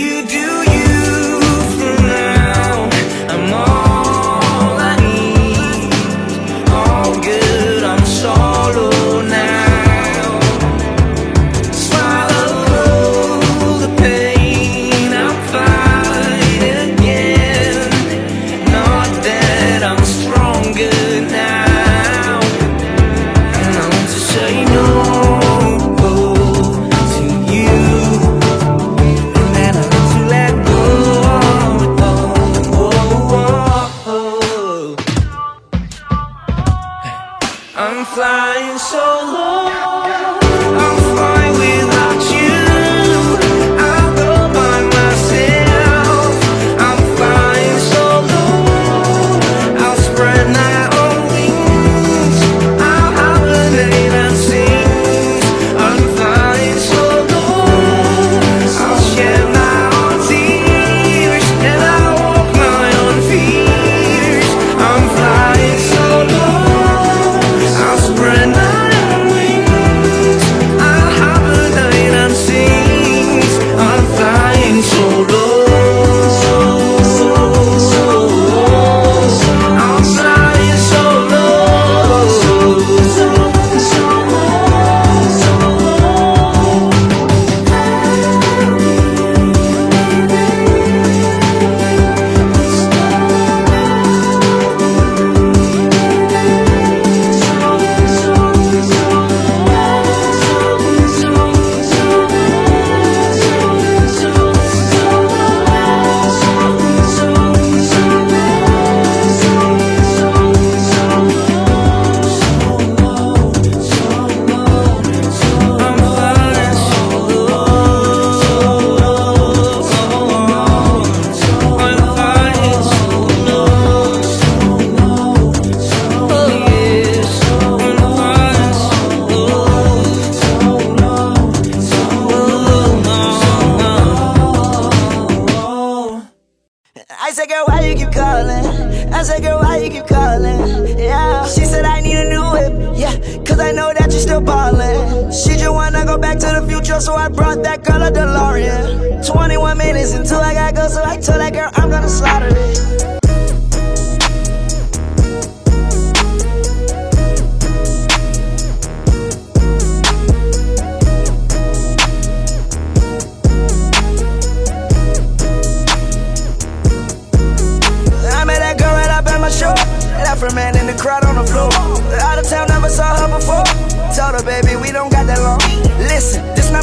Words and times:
you 0.00 0.22
do. 0.26 0.39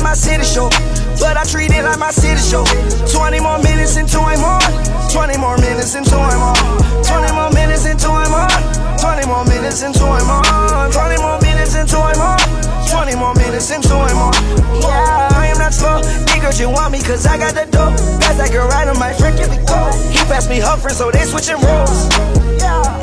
my 0.07 0.13
city 0.13 0.45
show. 0.45 0.69
But 1.19 1.35
I 1.35 1.43
treat 1.43 1.71
it 1.71 1.83
like 1.83 1.99
my 1.99 2.11
city 2.11 2.39
show. 2.39 2.63
20 3.11 3.41
more 3.41 3.59
minutes 3.59 3.97
until 3.97 4.21
I'm 4.21 4.39
on. 4.39 4.61
20 5.11 5.37
more 5.37 5.57
minutes 5.57 5.95
until 5.95 6.19
I'm 6.19 6.41
on. 6.41 6.55
20 7.03 7.33
more 7.35 7.51
minutes 7.51 7.83
until 7.85 8.11
I'm 8.11 8.31
on. 8.31 8.49
20 8.99 9.27
more 9.27 9.43
minutes 9.43 9.83
until 9.83 10.07
I'm 10.07 10.29
on. 10.31 10.91
20 10.91 11.21
more 11.21 11.39
minutes 11.41 11.75
until 11.75 12.01
I'm 12.03 12.21
on. 12.21 12.39
20 12.87 13.15
more 13.17 13.35
minutes 13.35 13.69
until 13.69 13.97
I'm 13.97 14.17
on. 14.17 14.33
Yeah, 14.79 15.27
I 15.35 15.47
am 15.51 15.57
not 15.57 15.73
slow. 15.73 16.26
Hey 16.37 16.43
girl, 16.43 16.53
you 16.53 16.69
want 16.69 16.93
me 16.93 17.01
cause 17.01 17.25
I 17.25 17.33
got 17.33 17.57
the 17.57 17.65
dope. 17.65 17.97
Pass 18.21 18.37
that 18.37 18.53
girl 18.53 18.69
right 18.69 18.85
on 18.85 18.99
my 19.01 19.09
friend, 19.09 19.33
give 19.33 19.49
me 19.49 19.57
go. 19.65 19.89
He 20.13 20.21
passed 20.29 20.53
me 20.53 20.61
her 20.61 20.77
friend, 20.77 20.93
so 20.93 21.09
they 21.09 21.25
switching 21.25 21.57
roles. 21.65 22.05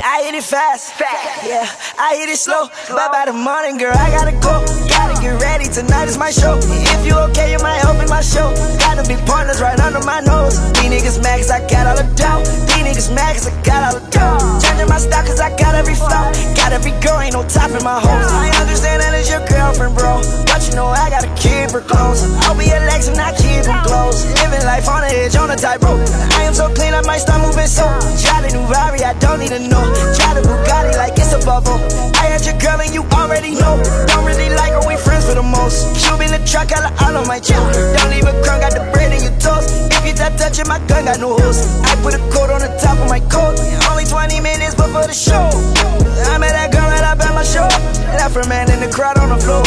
I 0.06 0.22
hit 0.22 0.38
it 0.38 0.46
fast, 0.46 0.94
fast, 0.94 1.42
yeah 1.42 1.66
I 1.98 2.14
hit 2.14 2.30
it 2.30 2.38
slow, 2.38 2.70
slow. 2.86 2.94
but 2.94 3.10
by 3.10 3.26
the 3.26 3.34
morning, 3.34 3.74
girl, 3.74 3.90
I 3.90 4.14
gotta 4.14 4.38
go. 4.38 4.62
Gotta 4.86 5.18
get 5.18 5.34
ready, 5.42 5.66
tonight 5.66 6.06
is 6.06 6.14
my 6.14 6.30
show. 6.30 6.62
If 6.62 7.02
you 7.02 7.18
okay, 7.34 7.50
you 7.50 7.58
might 7.58 7.82
help 7.82 7.98
in 7.98 8.06
my 8.06 8.22
show. 8.22 8.54
Gotta 8.78 9.02
be 9.02 9.18
partners, 9.26 9.58
right 9.58 9.82
under 9.82 10.06
my 10.06 10.22
nose. 10.22 10.54
These 10.78 10.94
niggas 10.94 11.18
mad 11.18 11.42
cause 11.42 11.50
I 11.50 11.58
got 11.66 11.90
all 11.90 11.98
the 11.98 12.06
doubt 12.14 12.46
These 12.70 12.86
niggas 12.86 13.10
mad 13.10 13.34
cause 13.34 13.50
I 13.50 13.54
got 13.66 13.82
all 13.82 13.98
the 13.98 14.04
doubt 14.14 14.62
Changing 14.62 14.86
my 14.86 15.02
style 15.02 15.26
cause 15.26 15.40
I 15.40 15.50
got 15.58 15.74
every 15.74 15.98
flow. 15.98 16.30
Got 16.54 16.70
every 16.70 16.94
girl, 17.02 17.18
ain't 17.18 17.34
no 17.34 17.42
top 17.50 17.74
in 17.74 17.82
my 17.82 17.98
hoes. 17.98 18.30
I 18.30 18.54
understand 18.62 19.02
that 19.02 19.10
it's 19.18 19.26
your 19.26 19.42
girlfriend, 19.50 19.98
bro. 19.98 20.22
But 20.46 20.62
you 20.68 20.76
know 20.78 20.86
I 20.86 21.10
gotta 21.10 21.32
keep 21.34 21.74
her 21.74 21.80
close 21.80 22.22
I'll 22.46 22.56
be 22.56 22.70
a 22.70 22.78
legs 22.86 23.08
and 23.08 23.18
I 23.24 23.32
keep 23.32 23.64
them 23.64 23.80
close. 23.88 24.28
Living 24.44 24.64
life 24.68 24.86
on 24.88 25.00
the 25.00 25.10
edge, 25.16 25.36
on 25.36 25.50
a 25.50 25.56
tightrope. 25.56 26.04
I 26.36 26.44
am 26.44 26.52
so 26.52 26.68
clean, 26.76 26.92
I 26.92 27.00
might 27.02 27.24
start 27.24 27.40
moving 27.40 27.66
so. 27.66 27.88
Drive 28.20 28.44
the 28.44 28.50
new 28.52 28.64
Rari, 28.68 29.00
I 29.00 29.16
don't 29.18 29.40
need 29.40 29.48
to 29.56 29.60
know. 29.64 29.84
Drive 30.12 30.36
the 30.36 30.44
Bugatti 30.44 30.96
like 31.00 31.16
it's 31.16 31.32
a 31.32 31.40
bubble. 31.40 31.80
I 32.20 32.28
had 32.28 32.44
your 32.44 32.58
girl 32.60 32.80
and 32.84 32.92
you 32.92 33.02
already 33.16 33.56
know. 33.56 33.80
Don't 34.12 34.26
really 34.28 34.50
like 34.52 34.72
her 34.76 34.93
for 35.24 35.34
the 35.34 35.42
most. 35.42 35.96
Shoot 35.96 36.20
in 36.20 36.30
the 36.30 36.42
truck, 36.44 36.70
I 36.72 36.84
like 36.84 36.96
all 37.02 37.16
on 37.16 37.26
my 37.26 37.40
chest. 37.40 37.64
Don't 37.96 38.10
leave 38.12 38.28
a 38.28 38.34
crumb, 38.44 38.60
got 38.60 38.72
the 38.76 38.84
bread 38.92 39.12
in 39.12 39.24
your 39.24 39.36
toast. 39.40 39.72
If 39.90 40.04
you 40.04 40.14
not 40.14 40.36
touching 40.38 40.68
my 40.68 40.78
gun, 40.86 41.08
got 41.08 41.18
no 41.18 41.36
host. 41.36 41.64
I 41.88 41.96
put 42.04 42.14
a 42.14 42.22
coat 42.28 42.52
on 42.52 42.60
the 42.60 42.70
top 42.78 43.00
of 43.00 43.08
my 43.08 43.20
coat. 43.32 43.56
Only 43.88 44.04
20 44.04 44.40
minutes 44.40 44.76
before 44.76 45.08
the 45.08 45.16
show. 45.16 45.48
I 46.28 46.38
met 46.38 46.52
that 46.52 46.70
girl 46.70 46.86
right 46.86 47.02
up 47.02 47.20
at 47.20 47.32
my 47.34 47.44
show. 47.44 47.66
Left 48.20 48.34
her 48.36 48.46
man 48.48 48.70
in 48.70 48.80
the 48.84 48.90
crowd 48.92 49.18
on 49.18 49.30
the 49.32 49.40
floor. 49.40 49.64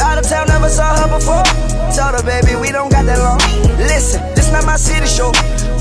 Out 0.00 0.18
of 0.18 0.24
town, 0.24 0.46
never 0.46 0.70
saw 0.70 0.94
her 0.96 1.10
before. 1.10 1.44
Told 1.92 2.14
her, 2.14 2.24
baby, 2.24 2.54
we 2.56 2.70
don't 2.70 2.90
got 2.90 3.04
that 3.04 3.18
long. 3.18 3.42
Listen 3.78 4.39
not 4.52 4.66
my 4.66 4.76
city 4.76 5.06
show. 5.06 5.32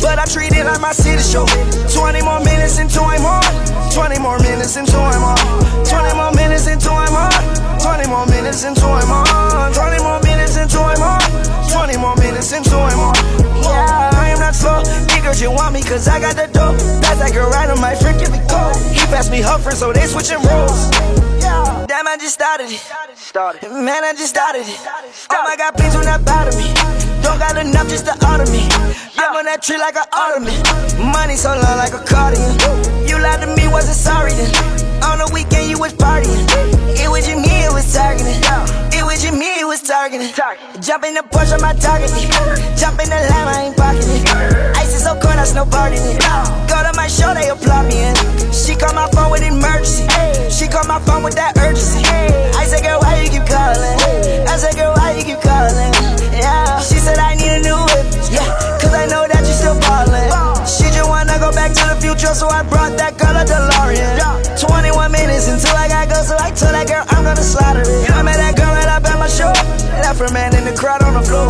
But 0.01 0.19
I 0.19 0.25
treat 0.25 0.53
it 0.53 0.65
like 0.65 0.81
my 0.81 0.93
city 0.93 1.21
show. 1.21 1.45
20 1.91 2.21
more 2.23 2.39
minutes 2.41 2.79
until 2.79 3.05
I'm 3.05 3.25
on. 3.25 3.43
20 3.91 4.19
more 4.19 4.39
minutes 4.39 4.75
until 4.75 5.01
I'm 5.01 5.23
on. 5.23 5.37
20 5.85 6.15
more 6.15 6.31
minutes 6.33 6.67
until 6.67 6.93
I'm 6.93 7.15
on. 7.15 7.31
20 7.79 8.07
more 8.07 8.25
minutes 8.27 8.63
until 8.63 8.91
I'm 8.93 9.11
on. 9.11 9.73
20 9.73 10.03
more 10.03 10.19
minutes 10.21 10.55
until 10.57 10.83
I'm 10.83 11.01
on. 11.01 11.21
20 11.71 11.97
more 11.97 12.15
minutes 12.17 12.51
until 12.51 12.79
I'm 12.79 12.99
on. 12.99 13.15
Yeah, 13.63 14.09
I 14.13 14.29
am 14.29 14.39
not 14.39 14.55
slow. 14.55 14.83
Niggas, 15.09 15.41
you 15.41 15.51
want 15.51 15.73
me 15.73 15.81
cause 15.83 16.07
I 16.07 16.19
got 16.19 16.35
the 16.35 16.47
dope. 16.47 16.77
That's 17.01 17.19
like 17.19 17.35
a 17.35 17.45
ride 17.45 17.69
on 17.69 17.79
my 17.81 17.93
freaking 17.93 18.31
go. 18.49 18.71
He 18.93 19.05
passed 19.07 19.31
me 19.31 19.41
Humphrey, 19.41 19.73
so 19.73 19.91
they 19.93 20.05
switching 20.07 20.41
roles. 20.43 20.89
Damn, 21.87 22.07
I 22.07 22.17
just 22.17 22.33
started 22.33 22.69
it. 22.69 22.81
Man, 23.71 24.03
I 24.03 24.13
just 24.13 24.29
started 24.29 24.61
it. 24.67 24.79
Oh 25.31 25.43
my 25.43 25.55
god, 25.57 25.71
please 25.75 25.93
do 25.93 26.03
not 26.03 26.23
bother 26.23 26.55
me. 26.57 26.98
Don't 27.23 27.39
got 27.39 27.57
enough 27.57 27.87
just 27.89 28.05
to 28.05 28.13
order 28.29 28.49
me. 28.51 28.67
I'm 29.17 29.35
on 29.35 29.45
that 29.45 29.61
tree 29.61 29.77
like 29.77 29.95
an 29.95 30.07
ornament. 30.11 30.59
Money 30.99 31.35
so 31.35 31.49
long 31.51 31.77
like 31.77 31.93
a 31.93 32.01
cardigan. 32.03 32.55
You 33.07 33.19
lied 33.19 33.41
to 33.41 33.47
me, 33.55 33.67
wasn't 33.67 33.97
sorry 33.97 34.33
then. 34.33 34.51
On 35.03 35.17
the 35.19 35.29
weekend, 35.33 35.69
you 35.69 35.79
was 35.79 35.93
partying. 35.93 36.43
It 36.99 37.09
was 37.09 37.27
just 37.27 37.39
me, 37.39 37.63
it 37.63 37.71
was 37.71 37.87
targeting. 37.91 38.39
It 38.91 39.03
was 39.03 39.23
just 39.23 39.35
me, 39.35 39.59
it 39.59 39.67
was 39.67 39.81
targeting. 39.81 40.31
Jump 40.81 41.03
in 41.05 41.13
the 41.13 41.23
Porsche, 41.27 41.59
my 41.59 41.73
target. 41.73 42.11
Jump 42.75 42.99
in 42.99 43.09
the 43.09 43.19
lamb, 43.31 43.47
I 43.47 43.71
ain't 43.71 43.77
pocketing. 43.77 44.23
Ice 44.75 44.95
is 44.95 45.03
so 45.03 45.15
cold, 45.19 45.39
I 45.39 45.47
snowboarding 45.47 46.03
it. 46.03 46.19
Go 46.67 46.77
to 46.83 46.91
my 46.95 47.07
show, 47.07 47.33
they 47.33 47.49
applaud 47.49 47.87
me. 47.87 48.03
In. 48.03 48.15
She 48.51 48.75
called 48.75 48.95
my 48.95 49.09
phone 49.11 49.31
with 49.31 49.43
emergency. 49.43 50.07
She 50.51 50.67
called 50.67 50.87
my 50.87 50.99
phone 50.99 51.23
with 51.23 51.35
that 51.35 51.57
urgency. 51.57 52.03
I 52.59 52.65
said, 52.65 52.83
girl, 52.83 52.99
why 52.99 53.21
you 53.23 53.29
keep 53.29 53.47
calling? 53.47 53.97
I 54.47 54.57
said, 54.57 54.75
girl, 54.75 54.93
why 54.95 55.15
you 55.15 55.23
keep 55.23 55.41
calling? 55.41 55.98
She 56.79 56.95
said 56.95 57.17
I 57.19 57.35
need 57.35 57.51
a 57.51 57.59
new 57.59 57.75
whip, 57.75 58.07
yeah, 58.31 58.47
cause 58.79 58.93
I 58.93 59.05
know 59.05 59.27
that 59.27 59.43
you 59.43 59.51
still 59.51 59.75
ballin'. 59.83 60.31
She 60.63 60.87
just 60.95 61.09
wanna 61.09 61.37
go 61.37 61.51
back 61.51 61.73
to 61.75 61.83
the 61.91 61.97
future, 61.99 62.33
so 62.33 62.47
I 62.47 62.63
brought 62.63 62.95
that 62.97 63.17
girl 63.17 63.35
a 63.35 63.43
DeLorean. 63.43 64.15
21 64.59 65.11
minutes 65.11 65.47
until 65.47 65.75
I 65.75 65.87
got 65.89 66.07
go, 66.07 66.23
so 66.23 66.37
I 66.39 66.51
told 66.51 66.73
that 66.73 66.87
girl 66.87 67.03
I'm 67.09 67.23
gonna 67.23 67.43
slaughter 67.43 67.83
it. 67.83 68.11
I 68.11 68.23
met 68.23 68.37
that 68.37 68.55
girl 68.55 68.71
right 68.71 68.87
up 68.87 69.03
at 69.03 69.19
my 69.19 69.27
show. 69.27 69.58
Afro-man 70.09 70.57
in 70.57 70.65
the 70.65 70.73
crowd 70.73 71.03
on 71.05 71.13
the 71.13 71.21
floor. 71.21 71.45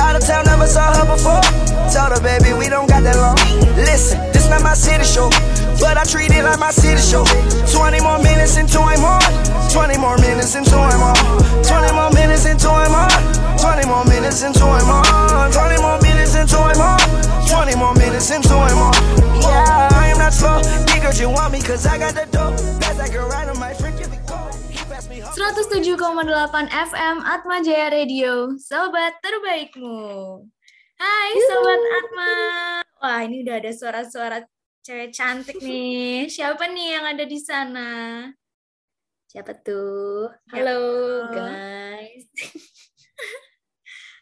Out 0.00 0.16
of 0.16 0.24
town, 0.24 0.48
never 0.48 0.66
saw 0.66 0.96
her 0.96 1.04
before. 1.04 1.44
Told 1.92 2.16
her, 2.16 2.22
baby, 2.24 2.56
we 2.56 2.72
don't 2.72 2.88
got 2.88 3.04
that 3.04 3.20
long. 3.20 3.36
Listen, 3.76 4.16
this 4.32 4.48
not 4.48 4.64
my 4.64 4.72
city 4.72 5.04
show. 5.04 5.28
But 5.76 6.00
I 6.00 6.08
treat 6.08 6.32
it 6.32 6.40
like 6.40 6.56
my 6.56 6.72
city 6.72 6.96
show. 7.04 7.28
20 7.68 8.00
more 8.00 8.16
minutes 8.24 8.56
until 8.56 8.88
I'm 8.88 9.04
on. 9.04 9.20
20 9.68 10.00
more 10.00 10.16
minutes 10.24 10.56
until 10.56 10.80
I'm 10.80 11.04
on. 11.04 11.20
20 11.68 11.92
more 11.92 12.08
minutes 12.16 12.48
until 12.48 12.72
I'm 12.80 12.96
on. 12.96 13.12
20 13.60 13.84
more 13.84 14.04
minutes 14.08 14.40
until 14.40 14.72
I'm 14.72 14.88
on. 14.88 15.52
20 15.52 15.76
more 15.76 16.00
minutes 16.00 16.32
until 16.32 16.64
I'm 16.64 16.80
on. 16.80 16.96
20 17.44 17.76
more 17.76 17.92
minutes 17.92 18.32
until 18.32 18.56
I'm 18.56 18.88
on. 18.88 18.96
Yeah, 19.44 19.92
I 19.92 20.08
am 20.08 20.16
not 20.16 20.32
slow. 20.32 20.64
Nigga, 20.88 21.12
you 21.20 21.28
want 21.28 21.52
me? 21.52 21.60
Cause 21.60 21.84
I 21.84 22.00
got 22.00 22.16
the 22.16 22.24
dope. 22.32 22.56
That's 22.80 22.96
like 22.96 23.12
a 23.12 23.20
ride 23.28 23.52
on 23.52 23.60
my 23.60 23.76
107,8 25.38 25.94
FM 26.66 27.22
Atma 27.22 27.62
Jaya 27.62 27.94
Radio, 27.94 28.58
sobat 28.58 29.22
terbaikmu. 29.22 30.42
Hai 30.98 31.30
sobat 31.46 31.78
Atma. 31.78 32.32
Wah, 32.98 33.22
ini 33.22 33.46
udah 33.46 33.62
ada 33.62 33.70
suara-suara 33.70 34.42
cewek 34.82 35.14
cantik 35.14 35.62
nih. 35.62 36.26
Siapa 36.26 36.66
nih 36.66 36.98
yang 36.98 37.06
ada 37.14 37.22
di 37.22 37.38
sana? 37.38 37.90
Siapa 39.30 39.54
tuh? 39.62 40.26
Halo 40.50 41.30
guys. 41.30 42.26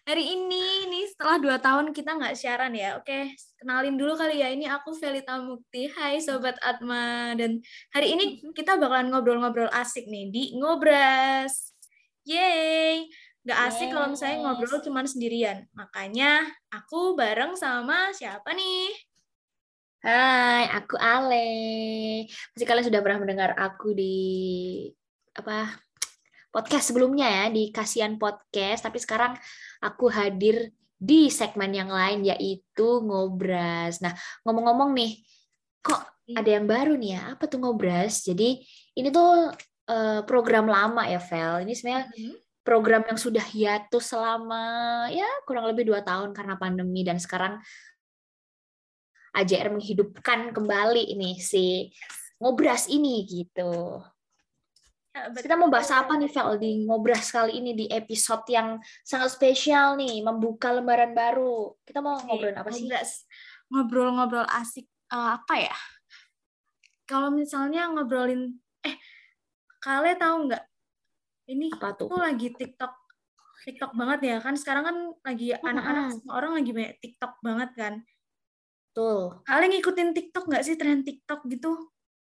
Hari 0.06 0.22
ini, 0.22 0.86
nih 0.86 1.10
setelah 1.10 1.42
dua 1.42 1.56
tahun 1.58 1.90
kita 1.90 2.14
nggak 2.14 2.38
siaran 2.38 2.70
ya. 2.78 2.94
Oke, 2.94 3.34
kenalin 3.58 3.98
dulu 3.98 4.14
kali 4.14 4.38
ya. 4.38 4.54
Ini 4.54 4.70
aku 4.70 4.94
Velita 4.94 5.34
Mukti. 5.42 5.90
Hai 5.90 6.22
Sobat 6.22 6.54
Atma. 6.62 7.34
Dan 7.34 7.58
hari 7.90 8.14
ini 8.14 8.38
kita 8.58 8.78
bakalan 8.78 9.10
ngobrol-ngobrol 9.10 9.66
asik 9.74 10.06
nih 10.06 10.30
di 10.30 10.54
Ngobras. 10.62 11.74
Yeay! 12.22 13.10
Gak 13.42 13.58
asik 13.66 13.90
yes. 13.90 13.94
kalau 13.98 14.06
misalnya 14.14 14.38
ngobrol 14.46 14.78
cuma 14.78 15.02
sendirian. 15.02 15.66
Makanya 15.74 16.54
aku 16.70 17.18
bareng 17.18 17.58
sama 17.58 18.14
siapa 18.14 18.54
nih? 18.54 18.94
Hai, 20.06 20.70
aku 20.70 20.94
Ale. 21.02 21.50
Pasti 22.54 22.62
kalian 22.62 22.86
sudah 22.86 23.02
pernah 23.02 23.26
mendengar 23.26 23.58
aku 23.58 23.90
di 23.90 24.14
apa 25.34 25.82
podcast 26.54 26.94
sebelumnya 26.94 27.28
ya 27.28 27.44
di 27.50 27.68
Kasian 27.68 28.16
Podcast, 28.16 28.86
tapi 28.86 28.96
sekarang 28.96 29.36
aku 29.82 30.08
hadir 30.12 30.70
di 30.96 31.28
segmen 31.28 31.72
yang 31.76 31.92
lain 31.92 32.24
yaitu 32.24 32.88
ngobras. 33.04 34.00
Nah, 34.00 34.16
ngomong-ngomong 34.48 34.96
nih, 34.96 35.20
kok 35.84 36.02
ada 36.32 36.50
yang 36.50 36.64
baru 36.64 36.96
nih 36.96 37.10
ya? 37.16 37.22
Apa 37.36 37.44
tuh 37.46 37.60
ngobras? 37.60 38.24
Jadi 38.24 38.64
ini 38.96 39.08
tuh 39.12 39.52
uh, 39.92 40.20
program 40.24 40.66
lama 40.66 41.04
ya, 41.04 41.20
Vel. 41.20 41.68
Ini 41.68 41.72
sebenarnya 41.76 42.04
mm 42.08 42.16
-hmm 42.16 42.36
program 42.66 43.06
yang 43.06 43.14
sudah 43.14 43.46
hiatus 43.46 44.10
selama 44.10 45.06
ya 45.14 45.30
kurang 45.46 45.70
lebih 45.70 45.86
dua 45.86 46.02
tahun 46.02 46.34
karena 46.34 46.58
pandemi 46.58 47.06
dan 47.06 47.22
sekarang 47.22 47.62
AJR 49.38 49.70
menghidupkan 49.70 50.50
kembali 50.50 51.14
ini 51.14 51.38
si 51.38 51.94
ngobras 52.42 52.90
ini 52.90 53.22
gitu. 53.22 54.02
Ya, 55.16 55.32
Kita 55.32 55.56
mau 55.56 55.72
bahas 55.72 55.88
apa 55.88 56.12
nih 56.20 56.28
Vel 56.28 56.60
di 56.60 56.70
ngobras 56.84 57.32
kali 57.32 57.56
ini 57.56 57.72
di 57.72 57.88
episode 57.88 58.44
yang 58.52 58.76
sangat 59.00 59.32
spesial 59.32 59.96
nih 59.96 60.20
membuka 60.20 60.68
lembaran 60.68 61.16
baru. 61.16 61.72
Kita 61.88 62.04
mau 62.04 62.20
ngobrol 62.20 62.52
apa 62.52 62.68
sih? 62.68 62.84
Ngobrol-ngobrol 63.72 64.44
asik. 64.44 64.84
Uh, 65.08 65.40
apa 65.40 65.54
ya? 65.56 65.76
Kalau 67.08 67.32
misalnya 67.32 67.88
ngobrolin 67.88 68.60
eh 68.84 69.00
kalian 69.80 70.20
tahu 70.20 70.36
nggak? 70.52 70.64
Ini 71.48 71.66
apa 71.80 71.88
tuh? 71.96 72.12
tuh 72.12 72.20
lagi 72.20 72.52
TikTok 72.52 72.92
TikTok 73.64 73.96
banget 73.96 74.20
ya 74.20 74.36
kan? 74.44 74.52
Sekarang 74.58 74.84
kan 74.84 74.96
lagi 75.24 75.56
anak-anak 75.56 76.12
semua 76.12 76.34
orang 76.36 76.60
lagi 76.60 76.70
banyak 76.76 76.94
TikTok 77.00 77.32
banget 77.40 77.70
kan? 77.72 77.94
Tuh 78.92 79.40
kalian 79.48 79.80
ngikutin 79.80 80.12
TikTok 80.12 80.44
nggak 80.44 80.64
sih 80.66 80.76
tren 80.76 81.00
TikTok 81.00 81.48
gitu? 81.48 81.72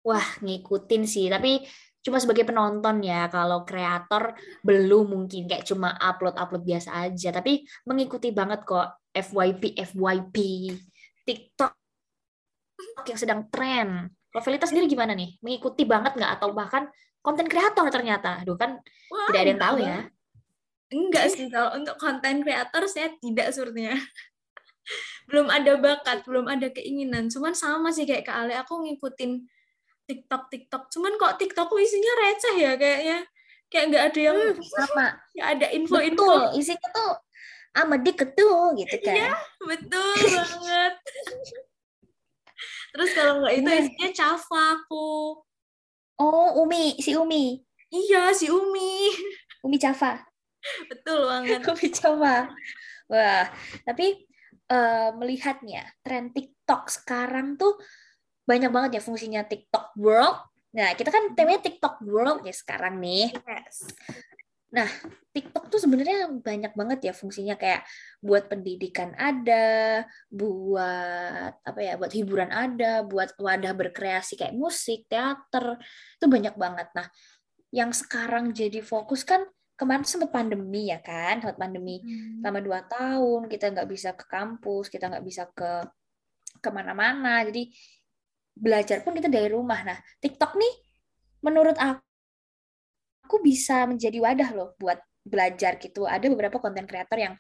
Wah 0.00 0.40
ngikutin 0.40 1.04
sih. 1.04 1.28
Tapi 1.28 1.66
cuma 2.00 2.16
sebagai 2.16 2.48
penonton 2.48 3.04
ya 3.04 3.28
kalau 3.28 3.64
kreator 3.68 4.32
belum 4.64 5.12
mungkin 5.12 5.44
kayak 5.44 5.68
cuma 5.68 5.92
upload 6.00 6.36
upload 6.40 6.64
biasa 6.64 7.08
aja 7.08 7.28
tapi 7.28 7.64
mengikuti 7.84 8.32
banget 8.32 8.64
kok 8.64 9.04
FYP 9.12 9.76
FYP 9.84 10.36
TikTok 11.28 11.72
yang 13.04 13.20
sedang 13.20 13.40
tren 13.52 14.08
kalau 14.30 14.42
Felita 14.46 14.64
sendiri 14.64 14.88
gimana 14.88 15.12
nih 15.12 15.36
mengikuti 15.44 15.84
banget 15.84 16.16
nggak 16.16 16.40
atau 16.40 16.56
bahkan 16.56 16.88
konten 17.20 17.46
kreator 17.46 17.86
ternyata. 17.92 18.40
Aduh 18.42 18.56
kan 18.56 18.80
Wah, 19.12 19.28
tidak 19.30 19.40
ada 19.40 19.50
yang 19.50 19.62
tahu 19.62 19.76
ya. 19.80 19.98
Enggak 20.90 21.24
sih 21.30 21.46
kalau 21.46 21.78
untuk 21.78 21.96
konten 22.00 22.42
kreator 22.42 22.82
saya 22.90 23.14
tidak 23.22 23.54
sepertinya. 23.54 23.94
belum 25.30 25.46
ada 25.46 25.78
bakat, 25.78 26.26
belum 26.26 26.50
ada 26.50 26.66
keinginan. 26.72 27.30
Cuman 27.30 27.54
sama 27.54 27.94
sih 27.94 28.08
kayak 28.08 28.26
Kak 28.26 28.36
Ale, 28.46 28.58
aku 28.58 28.82
ngikutin 28.82 29.46
TikTok 30.10 30.50
TikTok. 30.50 30.90
Cuman 30.90 31.14
kok 31.14 31.38
TikTokku 31.38 31.78
isinya 31.78 32.12
receh 32.26 32.54
ya 32.58 32.72
kayaknya. 32.74 33.18
Kayak 33.70 33.84
nggak 33.94 34.04
ada 34.10 34.20
yang 34.20 34.38
hmm, 34.42 34.58
sama. 34.66 35.06
Nggak 35.38 35.48
ada 35.54 35.66
info-info. 35.70 36.26
Betul, 36.26 36.42
isinya 36.58 36.88
tuh 36.90 37.12
ama 37.70 37.94
dikit 38.02 38.34
tuh 38.34 38.74
gitu 38.74 38.96
kan. 38.98 39.14
Iya, 39.14 39.34
betul 39.62 40.14
banget. 40.18 40.94
Terus 42.90 43.10
kalau 43.14 43.34
nggak 43.46 43.54
itu 43.62 43.70
isinya 43.70 44.08
cafa 44.10 44.62
aku. 44.74 45.38
Oh, 46.18 46.66
Umi, 46.66 46.98
si 46.98 47.14
Umi. 47.14 47.62
Iya, 47.88 48.34
si 48.34 48.50
Umi. 48.50 49.14
Umi 49.62 49.78
Java. 49.78 50.20
Betul 50.90 51.30
banget. 51.30 51.62
Umi 51.64 51.88
Java. 51.94 52.50
Wah, 53.08 53.46
tapi 53.86 54.26
uh, 54.70 55.10
melihatnya 55.16 55.82
tren 56.04 56.30
TikTok 56.30 56.92
sekarang 56.92 57.58
tuh 57.58 57.78
banyak 58.50 58.70
banget 58.74 58.90
ya 58.98 59.02
fungsinya 59.06 59.46
TikTok 59.46 59.94
World. 59.94 60.50
Nah, 60.74 60.90
kita 60.98 61.14
kan 61.14 61.38
temanya 61.38 61.62
TikTok 61.62 62.02
World 62.02 62.42
ya 62.42 62.54
sekarang 62.54 62.98
nih. 62.98 63.30
Yes. 63.46 63.94
Nah, 64.70 64.86
TikTok 65.34 65.66
tuh 65.66 65.82
sebenarnya 65.82 66.30
banyak 66.30 66.78
banget 66.78 67.10
ya 67.10 67.12
fungsinya 67.14 67.58
kayak 67.58 67.82
buat 68.22 68.46
pendidikan 68.46 69.10
ada, 69.18 70.06
buat 70.30 71.58
apa 71.66 71.80
ya, 71.82 71.98
buat 71.98 72.14
hiburan 72.14 72.54
ada, 72.54 73.02
buat 73.02 73.34
wadah 73.34 73.74
berkreasi 73.74 74.38
kayak 74.38 74.54
musik, 74.54 75.10
teater, 75.10 75.74
itu 76.18 76.26
banyak 76.30 76.54
banget. 76.54 76.86
Nah, 76.94 77.06
yang 77.74 77.90
sekarang 77.90 78.54
jadi 78.54 78.78
fokus 78.78 79.26
kan 79.26 79.42
kemarin 79.74 80.06
sempat 80.06 80.30
pandemi 80.30 80.90
ya 80.94 81.02
kan, 81.02 81.42
sempat 81.42 81.58
pandemi 81.58 81.98
hmm. 82.02 82.42
selama 82.42 82.60
dua 82.62 82.80
tahun 82.86 83.50
kita 83.50 83.74
nggak 83.74 83.88
bisa 83.90 84.14
ke 84.14 84.24
kampus, 84.30 84.86
kita 84.86 85.10
nggak 85.10 85.24
bisa 85.26 85.50
ke 85.50 85.82
ke 86.60 86.68
mana-mana, 86.70 87.42
jadi 87.46 87.70
belajar 88.60 89.00
pun 89.00 89.16
kita 89.16 89.32
dari 89.32 89.48
rumah. 89.48 89.80
Nah, 89.82 89.98
TikTok 90.20 90.54
nih 90.60 90.74
menurut 91.40 91.80
aku 91.80 92.04
aku 93.30 93.38
bisa 93.46 93.86
menjadi 93.86 94.18
wadah 94.18 94.50
loh 94.58 94.68
buat 94.74 94.98
belajar 95.22 95.78
gitu. 95.78 96.02
Ada 96.02 96.26
beberapa 96.26 96.58
konten 96.58 96.82
kreator 96.82 97.14
yang 97.14 97.34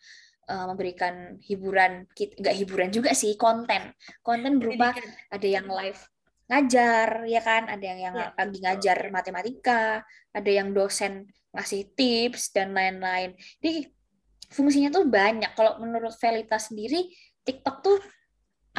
uh, 0.46 0.70
memberikan 0.70 1.34
hiburan, 1.42 2.06
nggak 2.14 2.54
hiburan 2.62 2.94
juga 2.94 3.10
sih, 3.10 3.34
konten. 3.34 3.90
Konten 4.22 4.62
berupa 4.62 4.94
ada 5.34 5.48
yang 5.50 5.66
live 5.66 5.98
ngajar, 6.46 7.26
ya 7.26 7.42
kan? 7.42 7.66
Ada 7.66 7.82
yang 7.82 7.98
yang 8.06 8.14
ya. 8.14 8.30
lagi 8.38 8.58
ngajar 8.62 8.98
matematika, 9.10 10.06
ada 10.30 10.50
yang 10.50 10.70
dosen 10.70 11.26
ngasih 11.50 11.90
tips 11.98 12.54
dan 12.54 12.70
lain-lain. 12.70 13.34
Jadi 13.58 13.90
fungsinya 14.46 14.94
tuh 14.94 15.10
banyak. 15.10 15.58
Kalau 15.58 15.82
menurut 15.82 16.14
Velita 16.22 16.62
sendiri, 16.62 17.10
TikTok 17.42 17.76
tuh 17.82 17.98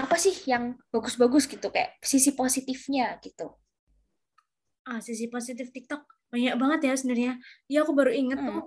apa 0.02 0.16
sih 0.18 0.34
yang 0.50 0.78
bagus-bagus 0.90 1.46
gitu? 1.46 1.70
Kayak 1.70 1.98
sisi 2.02 2.34
positifnya 2.34 3.18
gitu? 3.22 3.54
Ah, 4.88 5.00
sisi 5.00 5.30
positif 5.30 5.70
TikTok. 5.70 6.02
Banyak 6.34 6.56
banget 6.58 6.80
ya 6.90 6.94
sebenarnya. 6.98 7.34
Ya 7.70 7.86
aku 7.86 7.94
baru 7.94 8.10
inget 8.10 8.42
hmm. 8.42 8.48
tuh 8.50 8.62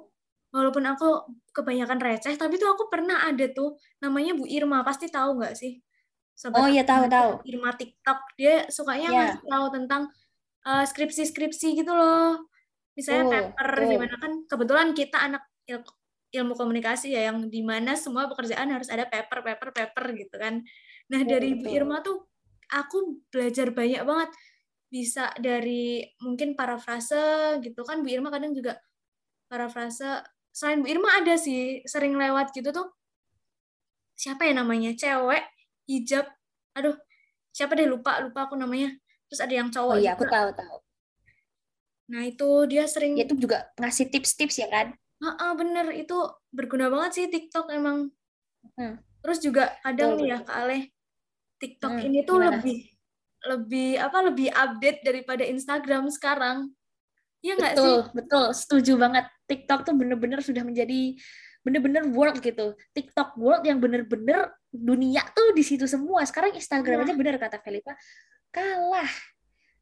walaupun 0.54 0.86
aku 0.86 1.34
kebanyakan 1.50 1.98
receh 1.98 2.38
tapi 2.38 2.62
tuh 2.62 2.70
aku 2.70 2.86
pernah 2.86 3.26
ada 3.26 3.50
tuh 3.50 3.74
namanya 3.98 4.38
Bu 4.38 4.46
Irma. 4.46 4.86
Pasti 4.86 5.10
tahu 5.10 5.42
nggak 5.42 5.54
sih? 5.58 5.82
Sobat 6.34 6.62
oh 6.62 6.68
iya 6.70 6.86
tahu 6.86 7.10
tahu. 7.10 7.42
Irma 7.46 7.74
TikTok. 7.74 8.18
Dia 8.38 8.66
sukanya 8.70 9.08
yeah. 9.10 9.18
ngasih 9.34 9.42
tahu 9.50 9.66
tentang 9.74 10.02
uh, 10.66 10.84
skripsi-skripsi 10.86 11.68
gitu 11.82 11.90
loh. 11.90 12.46
Misalnya 12.94 13.26
uh, 13.26 13.30
paper 13.54 13.68
uh. 13.74 13.88
gimana 13.90 14.14
kan 14.22 14.32
kebetulan 14.46 14.88
kita 14.94 15.18
anak 15.18 15.42
il 15.66 15.82
ilmu 16.34 16.58
komunikasi 16.58 17.14
ya 17.14 17.30
yang 17.30 17.46
di 17.46 17.62
mana 17.62 17.94
semua 17.94 18.26
pekerjaan 18.26 18.66
harus 18.74 18.90
ada 18.90 19.06
paper 19.06 19.46
paper 19.46 19.70
paper 19.70 20.04
gitu 20.18 20.34
kan 20.34 20.66
nah 21.12 21.20
dari 21.20 21.52
Bu 21.58 21.68
Irma 21.68 22.00
tuh 22.00 22.24
aku 22.72 23.22
belajar 23.28 23.70
banyak 23.70 24.02
banget. 24.02 24.30
Bisa 24.90 25.34
dari 25.42 26.06
mungkin 26.22 26.54
parafrase 26.54 27.58
gitu 27.60 27.82
kan 27.82 28.02
Bu 28.02 28.08
Irma 28.10 28.30
kadang 28.30 28.54
juga 28.54 28.78
parafrase 29.50 30.22
selain 30.54 30.80
Bu 30.82 30.88
Irma 30.90 31.18
ada 31.18 31.34
sih 31.34 31.82
sering 31.84 32.14
lewat 32.14 32.54
gitu 32.54 32.70
tuh. 32.70 32.88
Siapa 34.14 34.46
ya 34.46 34.54
namanya? 34.54 34.94
Cewek 34.94 35.42
hijab. 35.90 36.26
Aduh 36.78 36.94
siapa 37.50 37.74
deh? 37.74 37.86
Lupa 37.86 38.22
lupa 38.22 38.46
aku 38.46 38.54
namanya. 38.54 38.94
Terus 39.30 39.40
ada 39.42 39.54
yang 39.54 39.68
cowok 39.70 39.94
oh 39.94 40.00
iya 40.00 40.14
aku 40.14 40.26
tahu 40.30 40.50
tahu. 40.54 40.76
Nah 42.14 42.22
itu 42.28 42.48
dia 42.70 42.84
sering 42.86 43.18
itu 43.18 43.34
juga 43.34 43.66
ngasih 43.80 44.12
tips-tips 44.14 44.62
ya 44.62 44.68
kan? 44.70 44.94
Ah, 45.24 45.34
ah 45.40 45.52
bener. 45.58 45.90
Itu 45.90 46.38
berguna 46.54 46.86
banget 46.86 47.10
sih 47.18 47.26
TikTok 47.30 47.70
emang. 47.74 48.10
Hmm. 48.80 48.96
terus 49.20 49.44
juga 49.44 49.76
kadang 49.84 50.16
nih 50.16 50.32
ya 50.32 50.38
Kak 50.40 50.56
Ale 50.64 50.93
TikTok 51.64 51.92
hmm, 51.96 52.06
ini 52.06 52.18
tuh 52.28 52.36
gimana? 52.36 52.60
lebih 52.60 52.78
lebih 53.44 53.90
apa 54.00 54.18
lebih 54.24 54.48
update 54.52 55.00
daripada 55.04 55.44
Instagram 55.48 56.12
sekarang. 56.12 56.68
Iya 57.44 57.60
nggak 57.60 57.72
betul, 57.76 57.88
sih? 57.88 58.00
Betul, 58.16 58.46
setuju 58.52 58.92
banget. 59.00 59.24
TikTok 59.48 59.80
tuh 59.84 59.94
bener-bener 59.96 60.40
sudah 60.40 60.64
menjadi 60.64 61.16
bener-bener 61.64 62.04
world 62.12 62.40
gitu. 62.40 62.76
TikTok 62.92 63.36
world 63.40 63.64
yang 63.64 63.80
bener-bener 63.80 64.52
dunia 64.68 65.24
tuh 65.32 65.56
di 65.56 65.64
situ 65.64 65.88
semua. 65.88 66.24
Sekarang 66.28 66.52
Instagram 66.52 67.04
Iya. 67.04 67.04
aja 67.08 67.14
bener 67.16 67.36
kata 67.40 67.56
Felita 67.60 67.96
kalah. 68.54 69.12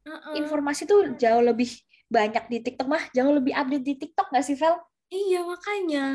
Uh-uh. 0.03 0.35
Informasi 0.35 0.83
tuh 0.83 1.15
jauh 1.15 1.43
lebih 1.45 1.69
banyak 2.11 2.43
di 2.49 2.57
TikTok 2.59 2.87
mah, 2.89 3.03
jauh 3.15 3.31
lebih 3.31 3.53
update 3.55 3.85
di 3.85 3.93
TikTok 3.95 4.33
nggak 4.33 4.45
sih, 4.45 4.57
Vel? 4.57 4.75
Iya 5.13 5.39
makanya. 5.45 6.05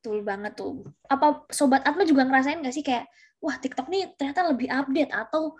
Betul 0.00 0.24
banget 0.26 0.56
tuh. 0.56 0.86
Apa 1.06 1.46
Sobat 1.52 1.84
Atma 1.84 2.02
juga 2.08 2.24
ngerasain 2.24 2.58
nggak 2.58 2.74
sih 2.74 2.82
kayak, 2.82 3.06
wah 3.42 3.58
TikTok 3.58 3.90
nih 3.90 4.14
ternyata 4.14 4.46
lebih 4.46 4.70
update 4.70 5.10
atau 5.10 5.58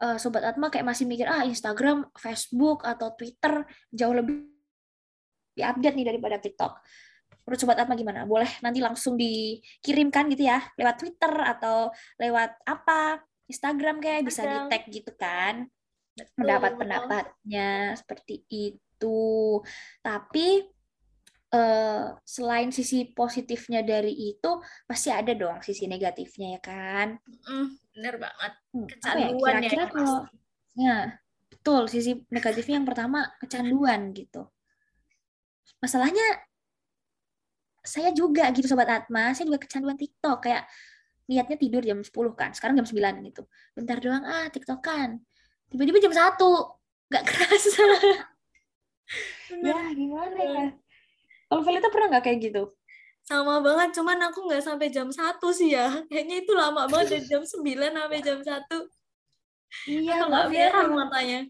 eh, 0.00 0.16
Sobat 0.22 0.46
Atma 0.46 0.70
kayak 0.70 0.86
masih 0.86 1.04
mikir, 1.10 1.26
ah 1.26 1.42
Instagram, 1.42 2.06
Facebook, 2.14 2.86
atau 2.86 3.12
Twitter 3.18 3.66
jauh 3.90 4.14
lebih 4.14 4.46
lebih 5.56 5.72
update 5.72 5.96
nih 5.96 6.06
daripada 6.12 6.36
TikTok. 6.36 6.72
Menurut 7.48 7.58
Sobat 7.64 7.80
Atma 7.80 7.96
gimana? 7.96 8.28
Boleh 8.28 8.52
nanti 8.60 8.84
langsung 8.84 9.16
dikirimkan 9.16 10.28
gitu 10.36 10.52
ya, 10.52 10.60
lewat 10.76 11.00
Twitter 11.00 11.32
atau 11.32 11.88
lewat 12.20 12.60
apa, 12.68 13.24
Instagram 13.48 14.04
kayak 14.04 14.28
bisa 14.28 14.44
di 14.44 14.56
tag 14.68 14.84
gitu 14.92 15.16
kan. 15.16 15.64
Pendapat-pendapatnya 16.36 17.96
seperti 17.96 18.44
itu. 18.52 19.64
Tapi 20.04 20.75
eh, 21.56 22.04
selain 22.22 22.68
sisi 22.68 23.08
positifnya 23.16 23.80
dari 23.80 24.12
itu 24.12 24.50
pasti 24.84 25.08
ada 25.08 25.32
dong 25.32 25.64
sisi 25.64 25.88
negatifnya 25.88 26.56
ya 26.56 26.60
kan. 26.60 27.08
Mm, 27.48 27.68
bener 27.96 28.14
banget. 28.20 28.52
Hmm, 28.76 28.84
ya? 28.84 28.88
Kecanduan 28.92 29.32
ya, 29.32 29.60
Kira-kira 29.64 29.82
yang 29.82 29.92
kalau 29.96 30.18
ya 30.76 30.96
betul 31.48 31.82
sisi 31.88 32.12
negatifnya 32.28 32.76
yang 32.76 32.88
pertama 32.88 33.24
kecanduan 33.40 34.12
gitu. 34.12 34.44
Masalahnya 35.80 36.44
saya 37.86 38.10
juga 38.12 38.50
gitu 38.50 38.66
sobat 38.66 38.90
Atma, 38.90 39.32
saya 39.32 39.46
juga 39.46 39.62
kecanduan 39.62 39.96
TikTok 39.96 40.42
kayak 40.42 40.66
niatnya 41.26 41.56
tidur 41.58 41.82
jam 41.82 41.98
10 42.02 42.10
kan, 42.38 42.50
sekarang 42.54 42.74
jam 42.82 42.86
9 42.86 43.22
gitu. 43.30 43.42
Bentar 43.74 43.98
doang 44.02 44.22
ah 44.26 44.46
TikTok 44.50 44.80
kan. 44.82 45.22
Tiba-tiba 45.70 45.98
jam 46.02 46.14
1. 46.14 46.38
Nggak 47.10 47.24
kerasa. 47.26 47.86
Ya 49.62 49.78
gimana 49.94 50.38
ya? 50.42 50.66
Kalau 51.46 51.62
Velita 51.62 51.88
pernah 51.90 52.08
nggak 52.16 52.24
kayak 52.26 52.38
gitu? 52.42 52.62
Sama 53.26 53.58
banget, 53.58 53.90
cuman 53.98 54.18
aku 54.30 54.46
nggak 54.46 54.62
sampai 54.62 54.88
jam 54.90 55.10
1 55.10 55.50
sih 55.50 55.74
ya. 55.74 55.90
Kayaknya 56.10 56.36
itu 56.46 56.52
lama 56.54 56.86
banget 56.86 57.18
dari 57.18 57.24
jam 57.26 57.42
9 57.42 57.94
sampai 57.94 58.18
jam 58.22 58.38
1. 58.38 58.78
Iya, 59.90 60.14
nggak 60.30 60.46
merah 60.50 60.86
matanya. 60.86 61.40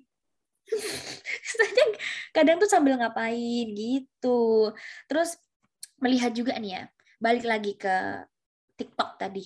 Kadang 2.35 2.57
tuh 2.59 2.69
sambil 2.69 2.97
ngapain 2.97 3.67
gitu. 3.77 4.73
Terus 5.07 5.37
melihat 6.01 6.33
juga 6.33 6.57
nih 6.57 6.81
ya, 6.81 6.83
balik 7.21 7.45
lagi 7.45 7.73
ke 7.77 8.25
TikTok 8.77 9.21
tadi. 9.21 9.45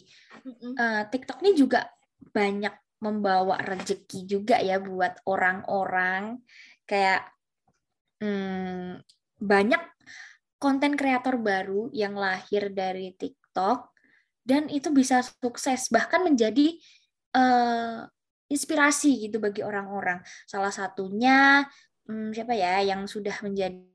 Eh, 0.75 1.03
TikTok 1.11 1.39
ini 1.47 1.53
juga 1.55 1.87
banyak 2.31 2.75
membawa 3.01 3.59
rezeki 3.63 4.27
juga 4.27 4.59
ya 4.63 4.79
buat 4.79 5.23
orang-orang. 5.27 6.43
Kayak 6.87 7.27
hmm, 8.23 9.03
banyak 9.41 9.83
konten 10.61 10.93
kreator 10.93 11.41
baru 11.41 11.89
yang 11.91 12.15
lahir 12.15 12.69
dari 12.69 13.17
TikTok 13.17 13.97
dan 14.45 14.69
itu 14.69 14.93
bisa 14.93 15.25
sukses 15.25 15.89
bahkan 15.89 16.21
menjadi 16.21 16.77
eh, 17.33 17.99
inspirasi 18.53 19.31
gitu 19.31 19.41
bagi 19.41 19.65
orang-orang. 19.65 20.21
Salah 20.45 20.71
satunya 20.71 21.65
hmm, 22.05 22.37
siapa 22.37 22.53
ya 22.53 22.85
yang 22.85 23.09
sudah 23.09 23.35
menjadi 23.41 23.89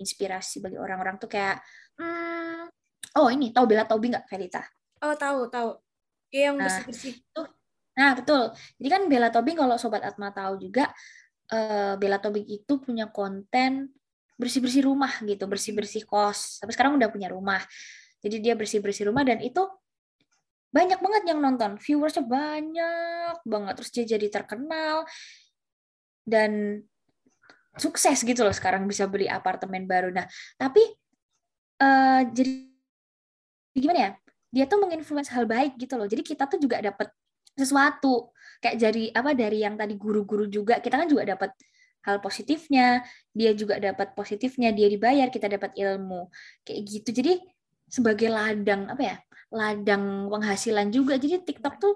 inspirasi 0.00 0.64
bagi 0.64 0.80
orang-orang 0.80 1.20
tuh 1.20 1.28
kayak 1.28 1.60
hmm, 2.00 2.72
oh 3.20 3.28
ini 3.28 3.52
tahu 3.52 3.68
Bella 3.68 3.84
Tobi 3.84 4.16
nggak 4.16 4.24
Felita? 4.24 4.64
Oh, 5.00 5.16
tahu, 5.16 5.48
tahu. 5.52 5.76
Iya, 6.30 6.52
yang 6.52 6.56
Nah, 6.60 6.68
bersih-bersih. 6.68 7.14
Nah, 7.96 8.10
betul. 8.14 8.54
Jadi 8.78 8.88
kan 8.88 9.02
Bella 9.10 9.28
Tobing 9.34 9.58
kalau 9.58 9.76
Sobat 9.80 10.04
Atma 10.04 10.30
tahu 10.30 10.60
juga, 10.60 10.92
eh, 11.50 11.96
Bella 11.98 12.22
Tobing 12.22 12.46
itu 12.46 12.78
punya 12.78 13.10
konten 13.10 13.90
bersih-bersih 14.40 14.88
rumah 14.88 15.12
gitu, 15.20 15.44
bersih-bersih 15.44 16.08
kos. 16.08 16.64
Tapi 16.64 16.72
sekarang 16.72 16.96
udah 16.96 17.12
punya 17.12 17.28
rumah. 17.28 17.60
Jadi 18.24 18.40
dia 18.40 18.56
bersih-bersih 18.56 19.12
rumah 19.12 19.24
dan 19.24 19.44
itu 19.44 19.60
banyak 20.72 20.96
banget 20.96 21.22
yang 21.28 21.38
nonton. 21.44 21.76
Viewersnya 21.76 22.24
banyak 22.24 23.36
banget. 23.44 23.74
Terus 23.76 23.90
dia 23.92 24.04
jadi 24.16 24.26
terkenal 24.32 25.04
dan 26.24 26.82
sukses 27.76 28.24
gitu 28.24 28.40
loh 28.42 28.54
sekarang 28.54 28.88
bisa 28.88 29.04
beli 29.04 29.28
apartemen 29.28 29.84
baru. 29.84 30.10
Nah, 30.10 30.24
tapi 30.56 30.82
eh, 31.80 32.22
jadi 32.32 32.52
gimana 33.76 33.98
ya? 34.00 34.10
Dia 34.50 34.64
tuh 34.66 34.82
menginfluence 34.82 35.30
hal 35.30 35.46
baik 35.46 35.78
gitu 35.78 35.94
loh. 35.94 36.08
Jadi 36.08 36.26
kita 36.26 36.50
tuh 36.50 36.58
juga 36.58 36.82
dapat 36.82 37.12
sesuatu 37.54 38.32
kayak 38.62 38.76
dari 38.78 39.04
apa 39.10 39.30
dari 39.34 39.58
yang 39.64 39.74
tadi 39.74 39.98
guru-guru 39.98 40.46
juga 40.46 40.78
kita 40.78 40.96
kan 40.96 41.08
juga 41.08 41.26
dapat 41.26 41.50
hal 42.06 42.18
positifnya 42.24 43.04
dia 43.36 43.52
juga 43.52 43.76
dapat 43.76 44.16
positifnya 44.16 44.72
dia 44.72 44.88
dibayar 44.88 45.28
kita 45.28 45.46
dapat 45.48 45.76
ilmu. 45.76 46.28
Kayak 46.64 46.80
gitu. 46.88 47.10
Jadi 47.12 47.32
sebagai 47.90 48.30
ladang 48.30 48.86
apa 48.86 49.02
ya 49.02 49.16
ladang 49.50 50.30
penghasilan 50.30 50.88
juga. 50.94 51.18
Jadi 51.18 51.42
TikTok 51.42 51.76
tuh 51.82 51.94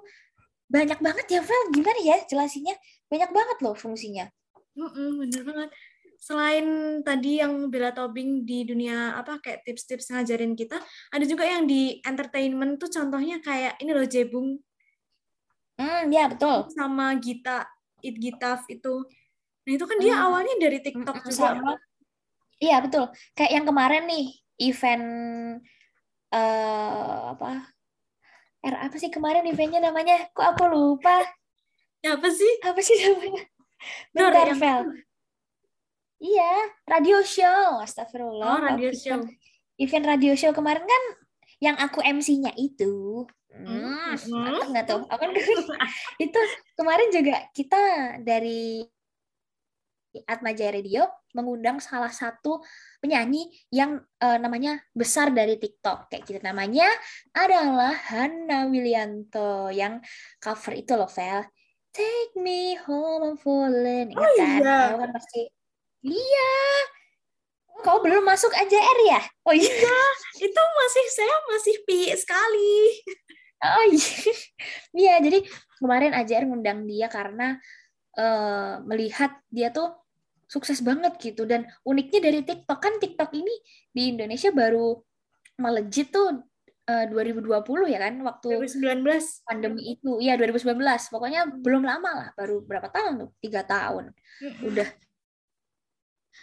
banyak 0.68 0.98
banget 0.98 1.26
ya 1.30 1.40
Vel. 1.40 1.62
Gimana 1.72 2.00
ya 2.02 2.16
jelasinya 2.26 2.74
banyak 3.08 3.30
banget 3.30 3.58
loh 3.62 3.76
fungsinya. 3.78 4.26
Mm-mm, 4.74 5.22
bener 5.22 5.42
banget. 5.46 5.70
Selain 6.18 6.66
tadi 7.04 7.42
yang 7.42 7.68
Bella 7.68 7.92
Tobing 7.92 8.48
di 8.48 8.64
dunia 8.64 9.12
apa 9.18 9.38
kayak 9.44 9.66
tips-tips 9.66 10.08
ngajarin 10.08 10.56
kita, 10.56 10.80
ada 11.12 11.24
juga 11.28 11.44
yang 11.44 11.68
di 11.68 12.00
entertainment 12.00 12.80
tuh 12.80 12.88
contohnya 12.88 13.38
kayak 13.44 13.76
ini 13.82 13.90
loh 13.92 14.08
Jebung. 14.08 14.56
Hmm 15.76 16.08
ya 16.08 16.30
betul. 16.30 16.70
Sama 16.72 17.12
Gita, 17.18 17.66
It 18.00 18.16
Gitaf 18.18 18.64
itu. 18.70 19.04
Nah 19.64 19.72
itu 19.72 19.84
kan 19.84 19.96
dia 19.96 20.14
Hmm. 20.14 20.24
awalnya 20.28 20.54
dari 20.60 20.78
TikTok 20.78 21.16
Mm-mm, 21.16 21.28
juga. 21.28 21.40
sama. 21.56 21.72
Iya 22.56 22.76
betul. 22.80 23.04
Kayak 23.32 23.52
yang 23.52 23.66
kemarin 23.66 24.04
nih 24.04 24.26
event 24.60 25.06
eh 26.30 27.18
apa? 27.30 27.50
R 28.64 28.74
apa 28.80 28.96
sih 28.96 29.08
kemarin 29.08 29.44
eventnya 29.44 29.80
namanya? 29.82 30.28
Kok 30.30 30.46
aku 30.52 30.64
lupa? 30.66 31.20
Ya 32.00 32.16
apa 32.16 32.28
sih? 32.28 32.52
apa 32.60 32.80
sih 32.80 32.96
namanya? 32.98 33.42
Dor, 34.10 34.32
bentar 34.32 34.48
yang- 34.48 34.60
Vel 34.60 34.80
iya 36.16 36.52
radio 36.84 37.20
show. 37.20 37.80
Astagfirullah. 37.80 38.48
Oh, 38.48 38.60
radio 38.62 38.88
event, 38.88 39.28
show. 39.28 39.36
event 39.76 40.04
radio 40.06 40.32
show 40.32 40.52
kemarin 40.52 40.80
kan 40.82 41.02
yang 41.60 41.76
aku 41.76 42.00
MC-nya 42.00 42.52
itu. 42.56 43.24
Hmm, 43.52 44.16
hmm, 44.16 44.18
hmm. 44.18 44.72
nggak 44.72 44.84
tuh 44.84 45.04
aku 45.04 45.20
kan 45.22 45.30
itu 46.16 46.40
kemarin 46.74 47.08
juga 47.12 47.44
kita 47.52 47.82
dari 48.18 48.82
Atma 50.22 50.54
Jaya 50.54 50.78
Radio 50.78 51.02
mengundang 51.34 51.82
salah 51.82 52.14
satu 52.14 52.62
penyanyi 53.02 53.50
yang 53.74 53.98
eh, 54.22 54.38
namanya 54.38 54.78
besar 54.94 55.34
dari 55.34 55.58
TikTok. 55.58 56.06
Kayak 56.12 56.22
gitu 56.30 56.40
namanya 56.46 56.86
adalah 57.34 57.90
Hana 57.90 58.70
Wilianto 58.70 59.74
yang 59.74 59.98
cover 60.38 60.78
itu 60.78 60.94
loh 60.94 61.10
Vel 61.10 61.42
Take 61.94 62.34
Me 62.34 62.74
Home 62.86 63.22
I'm 63.22 63.36
Falling. 63.38 64.18
Oh, 64.18 64.26
kan? 64.34 64.58
iya. 64.58 64.78
Kan 64.98 65.10
pasti? 65.14 65.46
Iya. 66.02 66.54
Kau 67.86 68.02
belum 68.02 68.26
masuk 68.26 68.50
AJR 68.50 68.98
ya? 69.14 69.22
Oh 69.46 69.54
iya. 69.54 69.98
Itu 70.42 70.62
masih 70.74 71.06
saya 71.14 71.36
masih 71.54 71.74
pi 71.86 72.10
sekali. 72.18 72.98
Oh 73.62 73.84
iya. 73.88 74.10
Iya, 74.94 75.14
jadi 75.22 75.38
kemarin 75.78 76.12
AJR 76.18 76.44
ngundang 76.50 76.82
dia 76.90 77.06
karena 77.06 77.62
eh, 78.18 78.74
melihat 78.82 79.38
dia 79.54 79.70
tuh 79.70 79.94
sukses 80.46 80.80
banget 80.84 81.16
gitu 81.20 81.48
dan 81.48 81.66
uniknya 81.84 82.30
dari 82.30 82.40
TikTok 82.44 82.78
kan 82.78 82.94
TikTok 83.00 83.30
ini 83.34 83.54
di 83.90 84.12
Indonesia 84.14 84.52
baru 84.52 84.96
melejit 85.58 86.10
tuh 86.10 86.42
eh, 86.88 87.06
2020 87.08 87.92
ya 87.92 87.98
kan 88.00 88.14
waktu 88.22 88.46
2019. 88.60 89.46
pandemi 89.48 89.96
itu. 89.96 90.20
Iya 90.20 90.36
2019. 90.36 91.12
Pokoknya 91.12 91.40
belum 91.48 91.82
lama 91.84 92.10
lah, 92.12 92.28
baru 92.36 92.60
berapa 92.64 92.88
tahun 92.92 93.12
tuh? 93.26 93.30
Tiga 93.40 93.64
tahun. 93.64 94.12
Udah 94.66 94.88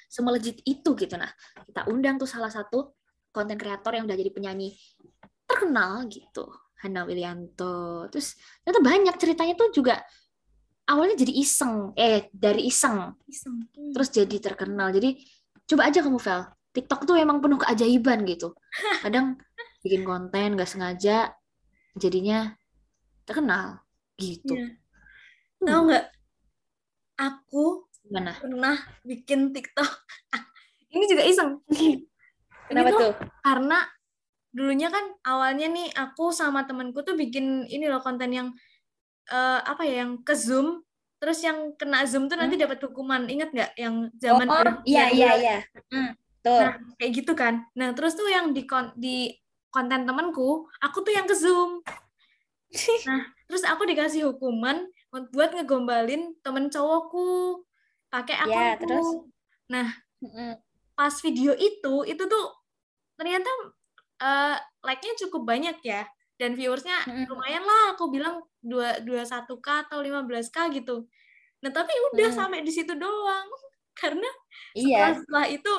semelejit 0.07 0.63
itu 0.65 0.89
gitu 0.97 1.15
nah. 1.15 1.31
Kita 1.67 1.87
undang 1.91 2.17
tuh 2.17 2.29
salah 2.29 2.49
satu 2.51 2.95
konten 3.31 3.55
kreator 3.55 3.95
yang 3.95 4.05
udah 4.07 4.17
jadi 4.17 4.31
penyanyi 4.33 4.75
terkenal 5.47 6.07
gitu. 6.09 6.47
Hana 6.81 7.05
Wilianto. 7.05 8.09
Terus 8.09 8.33
ternyata 8.65 8.81
banyak 8.81 9.15
ceritanya 9.21 9.53
tuh 9.53 9.69
juga 9.69 10.01
awalnya 10.91 11.15
jadi 11.15 11.33
iseng, 11.33 11.95
eh 11.95 12.27
dari 12.35 12.67
iseng 12.67 13.15
Iseng. 13.25 13.55
Hmm. 13.71 13.91
terus 13.95 14.11
jadi 14.11 14.35
terkenal. 14.43 14.91
Jadi 14.91 15.15
coba 15.65 15.87
aja 15.87 16.03
kamu 16.03 16.19
Vel. 16.19 16.41
TikTok 16.71 17.03
tuh 17.07 17.15
emang 17.19 17.39
penuh 17.39 17.59
keajaiban 17.59 18.23
gitu. 18.27 18.51
Kadang 19.03 19.39
bikin 19.81 20.03
konten 20.03 20.59
gak 20.59 20.69
sengaja 20.69 21.31
jadinya 21.97 22.53
terkenal 23.27 23.81
gitu. 24.19 24.55
Iya. 24.55 24.67
Tahu 25.61 25.81
nggak? 25.89 26.05
Aku 27.21 27.85
Gimana? 28.01 28.33
pernah 28.39 28.75
bikin 29.05 29.53
TikTok. 29.53 29.89
Ini 30.91 31.05
juga 31.07 31.23
iseng. 31.23 31.51
Kenapa 32.71 32.87
Ini 32.87 32.95
tuh 32.95 33.01
tuh? 33.11 33.13
karena 33.43 33.77
dulunya 34.51 34.87
kan 34.91 35.03
awalnya 35.23 35.67
nih 35.71 35.91
aku 35.95 36.31
sama 36.31 36.67
temenku 36.67 37.03
tuh 37.03 37.15
bikin 37.15 37.67
ini 37.67 37.87
loh 37.87 38.03
konten 38.03 38.31
yang 38.31 38.47
eh, 39.29 39.59
apa 39.61 39.81
ya 39.85 40.05
yang 40.05 40.21
ke 40.25 40.33
zoom 40.33 40.81
terus 41.21 41.45
yang 41.45 41.77
kena 41.77 42.01
zoom 42.09 42.25
tuh 42.25 42.33
nanti 42.33 42.57
dapat 42.57 42.81
hukuman 42.81 43.29
ingat 43.29 43.53
nggak 43.53 43.71
yang 43.77 44.09
zaman 44.17 44.49
Hmm? 44.49 44.57
oh, 44.57 44.63
2019? 44.81 44.89
iya 44.89 45.05
iya 45.13 45.29
iya. 45.37 45.57
Hmm, 45.93 46.11
tuh. 46.41 46.57
nah 46.65 46.73
kayak 46.97 47.11
gitu 47.13 47.33
kan 47.37 47.53
nah 47.77 47.93
terus 47.93 48.17
tuh 48.17 48.25
yang 48.25 48.49
di 48.57 48.65
kon- 48.65 48.95
di 48.97 49.29
konten 49.69 50.03
temenku 50.09 50.65
aku 50.81 50.97
tuh 51.05 51.13
yang 51.13 51.29
ke 51.29 51.35
zoom 51.37 51.85
nah 53.07 53.21
terus 53.45 53.63
aku 53.67 53.83
dikasih 53.85 54.31
hukuman 54.33 54.87
buat 55.35 55.51
ngegombalin 55.53 56.33
temen 56.41 56.71
cowokku 56.71 57.61
pakai 58.09 58.35
Ya, 58.47 58.73
akunku 58.75 58.83
terus? 58.87 59.07
nah 59.69 59.87
pas 60.95 61.13
video 61.21 61.51
itu 61.53 61.93
itu 62.07 62.23
tuh 62.25 62.45
ternyata 63.19 63.49
eh, 64.21 64.57
like-nya 64.81 65.13
cukup 65.27 65.45
banyak 65.45 65.77
ya 65.85 66.07
dan 66.41 66.57
viewersnya 66.57 66.97
lumayan 67.29 67.61
lah 67.61 67.93
aku 67.93 68.09
bilang 68.09 68.41
dua 68.57 68.97
dua 69.05 69.21
satu 69.21 69.61
k 69.61 69.85
atau 69.85 70.01
15 70.01 70.49
k 70.49 70.57
gitu 70.73 71.05
nah 71.61 71.69
tapi 71.69 71.93
udah 72.09 72.33
Mm. 72.33 72.37
sampai 72.41 72.59
di 72.65 72.73
situ 72.73 72.97
doang 72.97 73.45
karena 74.01 74.25
Iya. 74.73 75.13
setelah, 75.13 75.13
setelah 75.21 75.45
itu 75.53 75.73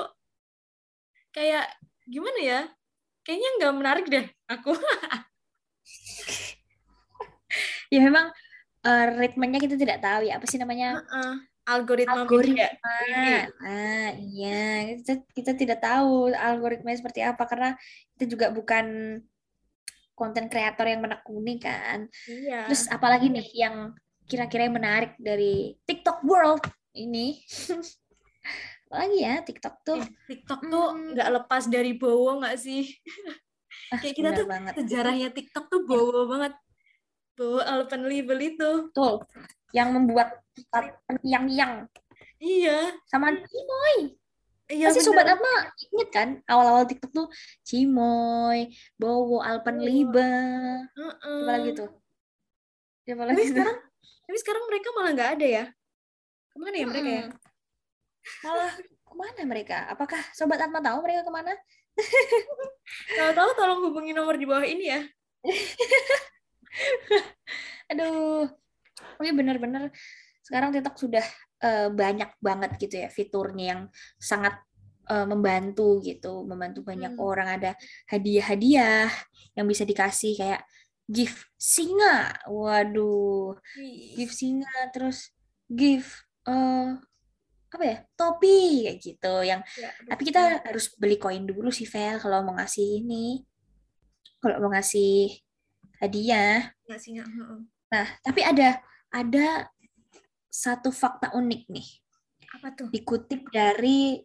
kayak 1.35 1.67
gimana 2.07 2.39
ya 2.39 2.61
kayaknya 3.27 3.51
nggak 3.59 3.75
menarik 3.75 4.07
deh 4.07 4.27
aku 4.47 4.71
Ya 7.93 8.01
memang 8.01 8.33
eh, 8.83 9.07
ritmenya 9.21 9.61
kita 9.61 9.77
tidak 9.77 10.01
tahu 10.01 10.25
ya 10.25 10.41
apa 10.41 10.47
sih 10.49 10.57
namanya 10.57 10.97
Heeh. 11.05 11.33
algoritma 11.69 12.25
algoritma. 12.25 12.65
media. 13.05 13.47
Ah, 13.63 14.09
iya, 14.17 14.97
kita, 14.99 15.13
kita 15.37 15.53
tidak 15.55 15.79
tahu 15.85 16.33
algoritmanya 16.33 16.99
seperti 16.99 17.21
apa 17.21 17.45
karena 17.45 17.77
kita 18.17 18.25
juga 18.33 18.49
bukan 18.49 18.87
konten 20.23 20.47
kreator 20.47 20.87
yang 20.87 21.03
menekuni 21.03 21.59
kan. 21.59 22.07
iya 22.31 22.71
Terus 22.71 22.87
apalagi 22.87 23.27
nih 23.27 23.47
yang 23.59 23.91
kira-kira 24.23 24.65
yang 24.65 24.79
menarik 24.79 25.19
dari 25.19 25.75
TikTok 25.83 26.23
World 26.23 26.63
ini? 26.95 27.43
apalagi 28.87 29.19
ya 29.19 29.41
TikTok 29.41 29.75
tuh 29.83 29.99
Eh, 29.99 30.09
TikTok 30.29 30.61
tuh 30.65 30.87
Hmm. 30.93 31.17
nggak 31.17 31.31
lepas 31.33 31.65
dari 31.67 31.97
Bowo 31.97 32.39
nggak 32.39 32.57
sih 32.57 32.85
kayak 33.91 34.15
kita 34.15 34.31
tuh 34.33 34.45
banget. 34.45 34.73
sejarahnya 34.79 35.29
TikTok 35.33 35.65
tuh 35.67 35.83
Bowo 35.83 36.29
banget 36.29 36.53
Bowo 37.33 37.59
Alpenlebel 37.59 38.39
itu 38.45 38.71
Betul. 38.93 39.25
Yang 39.73 39.89
membuat 39.97 40.29
yang 41.25 41.49
yang 41.49 41.73
iya 42.37 42.93
sama 43.09 43.33
Cimoy. 43.33 44.13
Iya 44.73 44.89
Pasti 44.89 45.05
sobat. 45.05 45.29
Atma 45.29 45.53
inget 45.93 46.09
kan 46.09 46.29
awal-awal 46.49 46.89
TikTok 46.89 47.13
tuh 47.13 47.29
Cimoy, 47.61 48.73
Bowo, 48.97 49.45
Alpenliebe. 49.45 50.25
Heeh. 50.97 51.39
Siapa 51.45 51.53
lagi 51.53 51.71
tuh? 51.77 51.91
Siapa 53.05 53.23
tapi 53.23 53.31
lagi 53.37 53.45
tuh? 53.45 53.51
sekarang 53.53 53.77
tapi 54.23 54.39
sekarang 54.41 54.65
mereka 54.65 54.89
malah 54.97 55.11
nggak 55.13 55.31
ada 55.39 55.47
ya 55.47 55.65
ke 56.53 56.57
mana 56.61 56.77
ya 56.77 56.87
mereka 56.89 57.09
ya. 57.09 57.25
Malah 58.45 58.73
ke 58.81 59.15
mana 59.17 59.41
mereka? 59.45 59.77
Apakah 59.93 60.21
Sobat 60.33 60.61
Atma 60.61 60.81
tahu 60.81 61.05
mereka 61.05 61.25
ke 61.25 61.33
mana? 61.33 61.53
kalau 63.17 63.33
tahu 63.37 63.51
tolong 63.53 63.81
hubungi 63.85 64.17
nomor 64.17 64.41
di 64.41 64.49
bawah 64.49 64.65
ini 64.65 64.97
ya 64.97 65.01
Aduh, 67.93 68.49
tapi 69.21 69.29
bener-bener 69.37 69.93
sekarang 70.41 70.73
TikTok 70.73 70.97
sudah 70.97 71.27
eh, 71.63 71.89
banyak 71.91 72.31
banget 72.43 72.71
gitu 72.83 72.95
ya 73.03 73.09
fiturnya 73.09 73.65
yang 73.77 73.83
sangat 74.19 74.55
eh, 75.11 75.27
membantu 75.27 75.99
gitu, 76.03 76.47
membantu 76.47 76.83
banyak 76.87 77.13
Hmm. 77.15 77.23
orang. 77.23 77.49
Ada 77.59 77.71
hadiah-hadiah 78.11 79.11
yang 79.59 79.67
bisa 79.67 79.83
dikasih 79.83 80.39
kayak 80.39 80.63
gift 81.11 81.43
singa, 81.59 82.39
waduh, 82.47 83.59
gift 84.17 84.35
singa, 84.39 84.71
terus 84.95 85.31
gift 85.69 86.23
eh 86.47 86.99
apa 87.73 87.85
ya 87.89 87.99
topi 88.15 88.85
kayak 88.87 88.99
gitu. 89.01 89.35
Yang 89.43 89.61
Ya, 89.81 89.91
tapi 90.07 90.23
kita 90.29 90.43
harus 90.63 90.93
beli 91.01 91.17
koin 91.17 91.45
dulu 91.49 91.73
sih 91.73 91.89
Vel 91.89 92.21
kalau 92.23 92.45
mau 92.47 92.55
ngasih 92.61 93.03
ini, 93.03 93.43
kalau 94.39 94.57
mau 94.63 94.71
ngasih 94.75 95.35
hadiah. 96.01 96.71
heeh. 96.87 97.59
Nah, 97.93 98.07
tapi 98.25 98.41
ada 98.45 98.81
ada 99.13 99.69
satu 100.53 100.93
fakta 100.93 101.33
unik 101.33 101.63
nih, 101.73 101.89
apa 102.53 102.77
tuh 102.77 102.93
dikutip 102.93 103.49
dari 103.49 104.21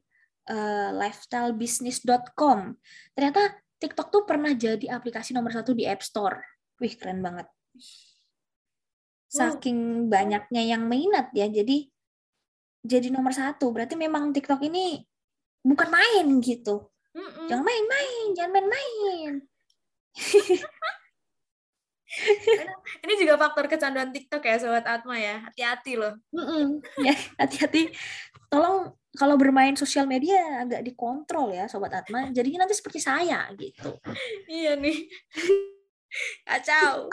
eh, 0.52 0.90
lifestylebusiness.com. 0.92 2.60
Ternyata 3.16 3.63
TikTok 3.80 4.08
tuh 4.12 4.24
pernah 4.28 4.52
jadi 4.52 4.92
aplikasi 4.92 5.32
nomor 5.32 5.56
satu 5.56 5.72
di 5.72 5.88
App 5.88 6.04
Store. 6.04 6.44
Wih, 6.84 6.94
keren 7.00 7.24
banget. 7.24 7.48
Saking 9.32 10.12
banyaknya 10.12 10.63
yang 10.76 10.84
minat 10.84 11.32
ya, 11.32 11.48
jadi 11.48 11.88
jadi 12.84 13.08
nomor 13.08 13.32
satu. 13.32 13.72
Berarti 13.72 13.96
memang 13.96 14.36
TikTok 14.36 14.60
ini 14.68 15.00
bukan 15.63 15.88
main 15.88 16.28
gitu. 16.44 16.92
Mm-mm. 17.16 17.48
Jangan 17.50 17.66
main-main, 17.66 18.26
jangan 18.36 18.52
main-main. 18.54 19.34
ini 23.06 23.13
juga 23.19 23.38
faktor 23.38 23.69
kecanduan 23.69 24.10
TikTok 24.10 24.41
ya 24.43 24.56
sobat 24.58 24.86
Atma 24.86 25.15
ya 25.17 25.43
hati-hati 25.45 25.93
loh 25.99 26.13
Mm-mm. 26.34 26.82
Ya, 27.01 27.13
hati-hati. 27.38 27.93
Tolong 28.47 28.95
kalau 29.17 29.36
bermain 29.36 29.73
sosial 29.75 30.06
media 30.06 30.62
agak 30.63 30.86
dikontrol 30.86 31.51
ya, 31.51 31.65
Sobat 31.65 31.89
Atma. 31.91 32.30
Jadinya 32.32 32.63
nanti 32.63 32.77
seperti 32.77 33.01
saya 33.01 33.49
gitu. 33.58 33.97
iya 34.47 34.77
nih 34.77 35.10
kacau 36.47 37.12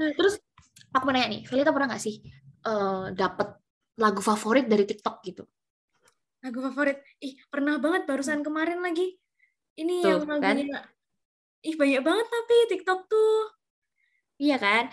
Nah, 0.00 0.08
terus 0.16 0.40
aku 0.88 1.04
mau 1.04 1.12
nanya 1.12 1.28
nih, 1.36 1.42
Felita 1.44 1.68
pernah 1.68 1.92
nggak 1.92 2.02
sih 2.02 2.24
eh 2.62 3.04
dapet 3.12 3.60
lagu 3.98 4.24
favorit 4.24 4.64
dari 4.70 4.86
TikTok 4.88 5.20
gitu? 5.26 5.44
lagu 6.42 6.58
favorit 6.58 6.98
ih 7.22 7.38
pernah 7.46 7.78
banget 7.78 8.02
barusan 8.02 8.42
kemarin 8.42 8.82
lagi 8.82 9.14
ini 9.78 10.02
Tuh, 10.02 10.26
yang 10.26 10.42
kan? 10.42 10.56
Ih 11.62 11.74
banyak 11.80 12.00
banget 12.06 12.26
tapi 12.28 12.54
TikTok 12.70 13.00
tuh 13.10 13.34
Iya 14.42 14.56
kan? 14.58 14.84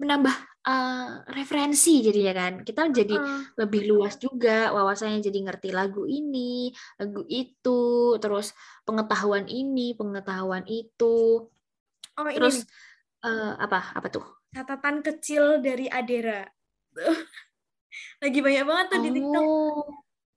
Menambah 0.00 0.36
eh, 0.64 1.08
referensi 1.36 2.00
jadinya 2.00 2.32
kan. 2.32 2.52
Kita 2.64 2.88
jadi 2.88 3.12
Heeh. 3.12 3.38
lebih 3.60 3.82
luas 3.92 4.16
juga 4.16 4.72
wawasannya 4.72 5.20
jadi 5.20 5.38
ngerti 5.44 5.68
lagu 5.76 6.08
ini, 6.08 6.72
lagu 6.96 7.20
itu, 7.28 8.16
terus 8.16 8.56
pengetahuan 8.88 9.44
ini, 9.52 9.92
pengetahuan 9.92 10.64
itu. 10.64 11.44
oh 12.16 12.24
ini 12.24 12.36
Terus 12.40 12.56
eh, 13.24 13.52
apa? 13.60 13.92
Apa 14.00 14.08
tuh? 14.08 14.24
catatan 14.56 15.04
kecil 15.04 15.60
dari 15.60 15.84
Adera 15.92 16.40
lagi 18.24 18.38
banyak 18.40 18.64
banget 18.64 18.86
tuh 18.88 19.00
di 19.04 19.10
TikTok 19.12 19.44
Oh, 19.44 19.84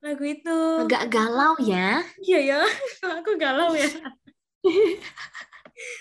lagu 0.04 0.24
itu 0.28 0.58
agak 0.84 1.02
galau 1.08 1.54
ya. 1.64 2.04
iya 2.20 2.38
ya 2.44 2.60
aku 3.24 3.40
galau 3.40 3.72
ya 3.72 3.88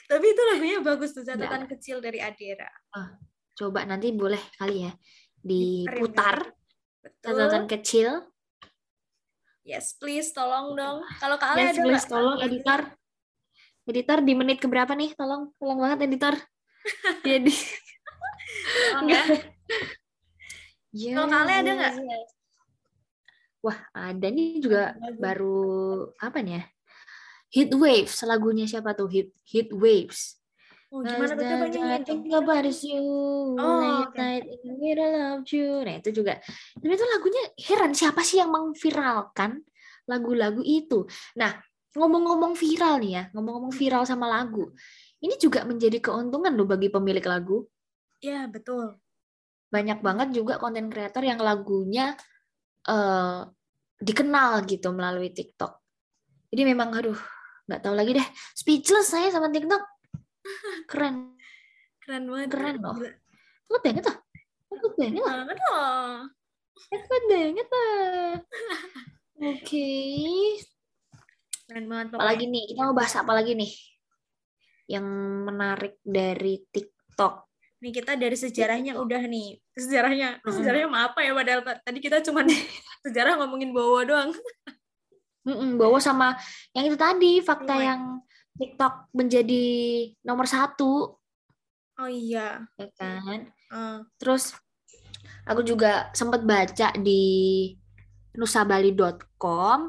tapi 0.05 0.25
itu 0.29 0.41
lagunya 0.45 0.79
bagus 0.79 1.11
tuh 1.11 1.23
catatan 1.23 1.65
kecil 1.67 1.99
dari 1.99 2.19
Adera 2.19 2.69
Coba 3.53 3.83
nanti 3.83 4.15
boleh 4.15 4.39
kali 4.55 4.87
ya 4.87 4.91
diputar 5.35 6.47
betul 6.99 7.35
catatan 7.35 7.65
kecil. 7.67 8.09
yes 9.63 9.99
please 9.99 10.31
tolong 10.31 10.75
dong 10.75 11.03
kalau 11.19 11.35
kalian 11.35 11.67
Yes, 11.67 11.75
ada 11.75 11.81
please 11.83 11.91
nggak 11.99 12.07
tolong 12.07 12.35
lagu- 12.35 12.47
editor. 12.47 12.81
Editor 13.89 14.19
di 14.21 14.33
menit 14.37 14.61
keberapa 14.61 14.93
nih? 14.93 15.17
Tolong, 15.17 15.49
tolong 15.57 15.81
banget 15.81 16.05
editor. 16.05 16.37
Jadi 17.25 17.53
ya 19.09 19.21
Kalau 21.17 21.25
kalian 21.25 21.59
ada 21.65 21.71
nggak? 21.73 21.93
Wah, 23.59 23.77
ada 23.91 24.27
nih 24.29 24.61
juga 24.61 24.93
baru 25.17 26.05
apa 26.15 26.37
nih 26.39 26.53
ya? 26.57 26.63
Heat 27.49 27.73
Waves, 27.73 28.21
lagunya 28.23 28.65
siapa 28.69 28.93
tuh? 28.93 29.09
Heat 29.09 29.29
Heat 29.45 29.69
Waves. 29.73 30.37
oh, 30.89 31.05
gimana 31.05 31.37
tuh 31.37 31.45
coba 31.45 31.65
nyanyiin 31.69 32.01
I 32.01 32.01
dong. 32.01 32.05
think 32.05 32.33
about 32.33 32.65
is 32.65 32.81
you, 32.81 33.01
Oh, 33.57 33.77
late 33.77 34.09
oke. 34.09 34.17
night 34.17 34.45
in 34.49 34.59
the 34.65 34.73
middle 34.73 35.13
of 35.33 35.45
June. 35.45 35.85
Nah, 35.85 35.95
itu 35.97 36.09
juga. 36.09 36.41
Tapi 36.73 36.93
itu 36.93 37.05
lagunya 37.05 37.43
heran 37.61 37.93
siapa 37.93 38.21
sih 38.21 38.41
yang 38.41 38.49
memviralkan 38.49 39.61
lagu-lagu 40.05 40.61
itu. 40.61 41.05
Nah, 41.37 41.57
ngomong-ngomong 41.93 42.57
viral 42.57 42.97
nih 43.01 43.11
ya, 43.13 43.23
ngomong-ngomong 43.33 43.73
viral 43.73 44.03
sama 44.05 44.25
lagu. 44.25 44.73
Ini 45.21 45.37
juga 45.37 45.61
menjadi 45.61 46.01
keuntungan 46.01 46.53
loh 46.57 46.65
bagi 46.65 46.89
pemilik 46.89 47.25
lagu. 47.25 47.65
ya 48.19 48.49
betul 48.49 48.97
Banyak 49.69 50.01
banget 50.01 50.33
juga 50.35 50.57
konten 50.57 50.89
kreator 50.89 51.21
yang 51.23 51.39
lagunya 51.39 52.17
eh, 52.83 53.41
dikenal 54.01 54.65
gitu 54.65 54.89
melalui 54.89 55.29
TikTok. 55.29 55.77
Jadi 56.49 56.61
memang 56.65 56.89
aduh, 56.97 57.19
nggak 57.69 57.85
tahu 57.85 57.93
lagi 57.93 58.17
deh. 58.17 58.27
Speechless 58.57 59.13
saya 59.13 59.29
sama 59.29 59.53
TikTok. 59.53 59.83
Keren. 60.89 61.37
keren 62.01 62.25
banget 62.25 62.49
Keren 62.49 62.75
loh. 62.81 62.97
Lu 63.69 63.77
pengen 63.85 64.01
tuh? 64.01 64.17
banget 64.97 65.21
lah. 65.21 65.45
Banget 65.45 65.59
loh. 65.61 66.09
Hebat 66.89 67.23
banget 67.29 67.67
lah. 67.69 68.31
Oke. 69.45 69.91
Keren 71.69 71.85
banget 71.85 72.05
pokoknya. 72.09 72.21
Apalagi 72.25 72.45
nih? 72.49 72.63
Kita 72.73 72.81
mau 72.89 72.95
bahas 72.97 73.13
apa 73.13 73.31
lagi 73.37 73.53
nih? 73.53 73.71
Yang 74.89 75.05
menarik 75.45 75.93
dari 76.01 76.65
TikTok. 76.73 77.33
Nih 77.79 77.91
kita 77.93 78.17
dari 78.17 78.33
sejarahnya 78.35 78.97
udah 78.97 79.21
nih. 79.29 79.55
Sejarahnya, 79.77 80.41
sejarahnya 80.43 80.89
apa 80.89 81.19
ya 81.23 81.31
padahal 81.31 81.61
ta- 81.61 81.79
tadi 81.85 81.99
kita 82.01 82.25
cuman 82.25 82.49
sejarah 83.05 83.37
ngomongin 83.37 83.69
bawa 83.69 84.01
doang. 84.03 84.31
Mm-mm, 85.49 85.81
bawa 85.81 85.97
sama 85.97 86.37
yang 86.71 86.85
itu 86.85 86.93
tadi 86.93 87.41
fakta 87.41 87.73
Iya. 87.73 87.85
yang 87.89 88.01
TikTok 88.53 89.09
menjadi 89.11 89.65
nomor 90.21 90.45
satu, 90.45 91.17
Oh 91.97 92.07
iya. 92.07 92.63
ya 92.77 92.87
kan? 92.93 93.49
Eh, 93.49 93.97
Terus 94.15 94.53
aku 95.43 95.65
juga 95.65 96.13
sempat 96.13 96.45
baca 96.45 96.93
di 96.95 97.23
nusabali.com 98.33 99.79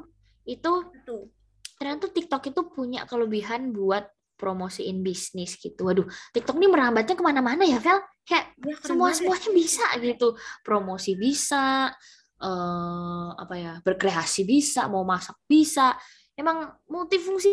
itu 0.44 0.73
tuh. 1.05 1.29
ternyata 1.77 2.12
TikTok 2.12 2.42
itu 2.53 2.61
punya 2.68 3.09
kelebihan 3.09 3.73
buat 3.73 4.05
promosiin 4.37 5.01
bisnis 5.01 5.57
gitu. 5.57 5.85
Waduh, 5.85 6.05
TikTok 6.33 6.57
ini 6.57 6.68
merambatnya 6.68 7.12
ke 7.12 7.20
mana-mana 7.20 7.61
ya, 7.64 7.77
Vel? 7.77 8.01
Kayak 8.25 8.53
Ya, 8.61 8.77
semua 8.85 9.12
semuanya 9.12 9.49
bisa 9.53 9.85
gitu. 9.96 10.37
Promosi 10.61 11.16
bisa, 11.16 11.92
eh 12.40 13.29
apa 13.37 13.55
ya, 13.57 13.72
berkreasi 13.85 14.48
bisa, 14.48 14.88
mau 14.88 15.05
masak 15.05 15.37
bisa. 15.44 15.94
Emang 16.33 16.72
multifungsi 16.88 17.48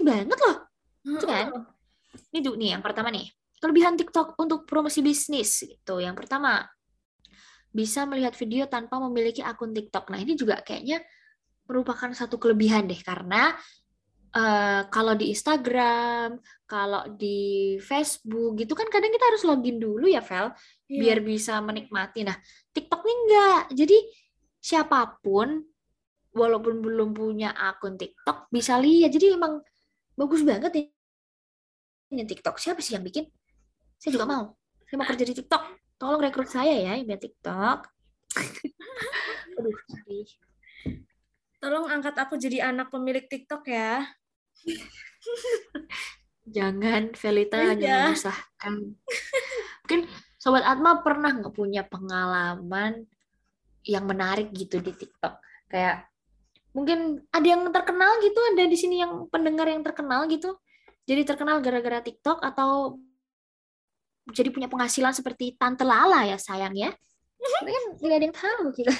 banget 0.00 0.38
loh. 0.40 0.56
Itu 1.04 1.26
kan? 1.28 1.52
Ini 2.32 2.40
dulu 2.40 2.56
nih 2.56 2.70
yang 2.78 2.82
pertama 2.82 3.12
nih. 3.12 3.28
Kelebihan 3.60 4.00
TikTok 4.00 4.40
untuk 4.40 4.64
promosi 4.64 5.04
bisnis 5.04 5.60
gitu. 5.60 6.00
Yang 6.00 6.24
pertama, 6.24 6.64
bisa 7.70 8.08
melihat 8.08 8.32
video 8.34 8.64
tanpa 8.66 8.96
memiliki 8.98 9.44
akun 9.44 9.76
TikTok. 9.76 10.08
Nah, 10.10 10.18
ini 10.18 10.34
juga 10.34 10.58
kayaknya 10.64 11.04
merupakan 11.68 12.10
satu 12.10 12.40
kelebihan 12.40 12.88
deh 12.90 12.98
karena 12.98 13.54
eh, 14.30 14.82
kalau 14.90 15.14
di 15.18 15.32
Instagram, 15.34 16.38
kalau 16.66 17.02
di 17.14 17.76
Facebook 17.82 18.58
gitu 18.58 18.72
kan 18.78 18.86
kadang 18.88 19.10
kita 19.10 19.26
harus 19.30 19.42
login 19.46 19.82
dulu 19.82 20.06
ya, 20.06 20.22
Vel, 20.22 20.54
Iya. 20.90 21.00
biar 21.02 21.18
bisa 21.26 21.58
menikmati. 21.62 22.26
Nah, 22.26 22.36
TikTok 22.74 23.00
ini 23.06 23.14
enggak. 23.26 23.62
Jadi 23.74 23.98
siapa 24.60 25.18
pun 25.22 25.62
walaupun 26.30 26.78
belum 26.78 27.10
punya 27.14 27.50
akun 27.54 27.98
TikTok 27.98 28.50
bisa 28.54 28.78
lihat. 28.78 29.10
Jadi 29.10 29.34
emang 29.34 29.58
bagus 30.14 30.42
banget 30.46 30.72
ya 30.74 30.84
ini 32.10 32.26
TikTok. 32.26 32.58
Siapa 32.58 32.82
sih 32.82 32.98
yang 32.98 33.06
bikin? 33.06 33.24
Saya 33.96 34.10
juga 34.18 34.26
mau. 34.26 34.44
Saya 34.86 34.96
mau 34.98 35.06
kerja 35.06 35.24
di 35.24 35.34
TikTok. 35.38 35.62
Tolong 35.96 36.20
rekrut 36.20 36.50
saya 36.50 36.74
ya, 36.74 36.98
yang 36.98 37.20
TikTok. 37.20 37.86
Aduh, 39.58 39.76
sorry. 39.86 40.20
Tolong 41.60 41.86
angkat 41.92 42.16
aku 42.18 42.34
jadi 42.40 42.72
anak 42.72 42.90
pemilik 42.90 43.24
TikTok 43.30 43.62
ya. 43.70 44.02
Jangan, 46.50 47.14
Velita 47.14 47.58
hanya 47.62 47.78
Iya. 47.78 47.98
menyusahkan. 48.10 48.74
Mungkin 49.86 50.00
Sobat 50.40 50.64
Atma 50.64 51.04
pernah 51.04 51.30
nggak 51.36 51.52
punya 51.52 51.84
pengalaman 51.84 53.04
yang 53.84 54.08
menarik 54.08 54.50
gitu 54.56 54.80
di 54.80 54.90
TikTok? 54.96 55.36
Kayak 55.68 56.08
mungkin 56.72 57.22
ada 57.28 57.44
yang 57.46 57.68
terkenal 57.70 58.18
gitu, 58.24 58.40
ada 58.54 58.64
di 58.64 58.76
sini 58.78 59.04
yang 59.04 59.28
pendengar 59.28 59.68
yang 59.68 59.84
terkenal 59.84 60.24
gitu. 60.26 60.56
Jadi 61.04 61.22
terkenal 61.28 61.60
gara-gara 61.60 62.00
TikTok 62.00 62.40
atau 62.40 62.96
jadi 64.30 64.48
punya 64.54 64.70
penghasilan 64.70 65.12
seperti 65.12 65.58
Tante 65.60 65.84
Lala 65.84 66.24
ya 66.24 66.38
sayang 66.40 66.74
ya. 66.74 66.90
Tapi 67.60 67.70
kan 67.70 67.84
nggak 68.00 68.16
ada 68.16 68.24
yang 68.26 68.36
tahu 68.36 68.64
kita. 68.74 68.92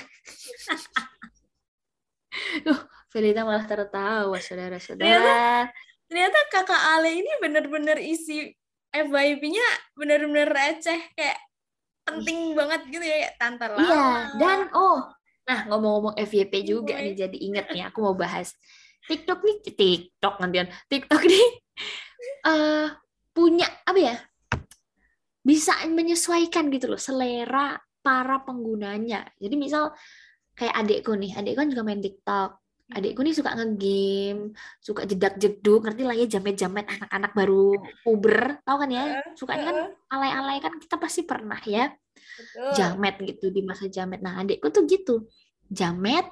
Duh, 3.10 3.18
Velita 3.18 3.42
malah 3.42 3.66
tertawa, 3.66 4.38
saudara-saudara. 4.38 5.66
Ternyata 6.06 6.38
kakak 6.50 6.82
Ale 6.94 7.18
ini 7.18 7.30
bener-bener 7.42 7.98
isi 7.98 8.54
FYP-nya 8.90 9.94
bener-bener 9.94 10.50
receh 10.50 10.98
kayak 11.14 11.38
penting 12.02 12.58
banget 12.58 12.82
gitu 12.90 13.02
ya 13.02 13.16
kayak 13.26 13.34
tante 13.38 13.66
Lala. 13.70 13.82
Iya, 13.82 14.06
dan 14.38 14.60
oh, 14.74 15.06
nah 15.46 15.58
ngomong-ngomong 15.70 16.14
FYP 16.18 16.66
juga 16.66 16.98
Gue. 16.98 17.02
nih 17.06 17.14
jadi 17.14 17.38
inget 17.38 17.66
nih 17.70 17.86
aku 17.86 18.02
mau 18.02 18.14
bahas 18.18 18.50
TikTok 19.06 19.46
nih 19.46 19.56
TikTok 19.62 20.42
nantian 20.42 20.66
TikTok 20.90 21.22
nih 21.22 21.46
eh 22.50 22.86
punya 23.30 23.66
apa 23.86 23.98
ya 23.98 24.16
bisa 25.46 25.78
menyesuaikan 25.86 26.66
gitu 26.74 26.90
loh 26.90 27.00
selera 27.00 27.78
para 28.00 28.42
penggunanya. 28.42 29.28
Jadi 29.40 29.54
misal 29.56 29.92
kayak 30.56 30.76
adekku 30.76 31.16
nih, 31.16 31.32
adekku 31.36 31.58
kan 31.64 31.68
juga 31.72 31.82
main 31.84 32.00
TikTok. 32.00 32.59
Adekku 32.90 33.22
nih 33.22 33.34
suka 33.34 33.54
ngegame, 33.54 34.50
suka 34.82 35.06
jedak-jeduk, 35.06 35.86
ngerti 35.86 36.02
lah 36.02 36.16
ya 36.18 36.26
jamet-jamet 36.26 36.86
anak-anak 36.90 37.32
baru 37.38 37.78
puber, 38.02 38.58
tahu 38.66 38.76
kan 38.82 38.90
ya? 38.90 39.04
Sukanya 39.38 39.64
kan 39.70 39.76
alay-alay 40.10 40.58
kan 40.58 40.74
kita 40.74 40.98
pasti 40.98 41.22
pernah 41.22 41.62
ya 41.62 41.86
Betul. 42.18 42.70
jamet 42.74 43.14
gitu 43.22 43.46
di 43.54 43.62
masa 43.62 43.86
jamet. 43.86 44.18
Nah, 44.18 44.42
adikku 44.42 44.74
tuh 44.74 44.90
gitu. 44.90 45.30
Jamet, 45.70 46.26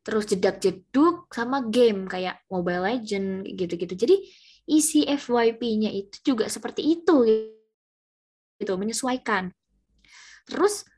terus 0.00 0.24
jedak-jeduk 0.24 1.28
sama 1.28 1.68
game 1.68 2.08
kayak 2.08 2.40
Mobile 2.48 2.88
Legend 2.88 3.44
gitu-gitu. 3.52 3.92
Jadi 3.92 4.16
isi 4.70 5.04
FYP-nya 5.04 5.92
itu 5.92 6.32
juga 6.32 6.48
seperti 6.48 6.96
itu 6.96 7.16
gitu, 8.56 8.72
menyesuaikan. 8.80 9.52
Terus 10.48 10.88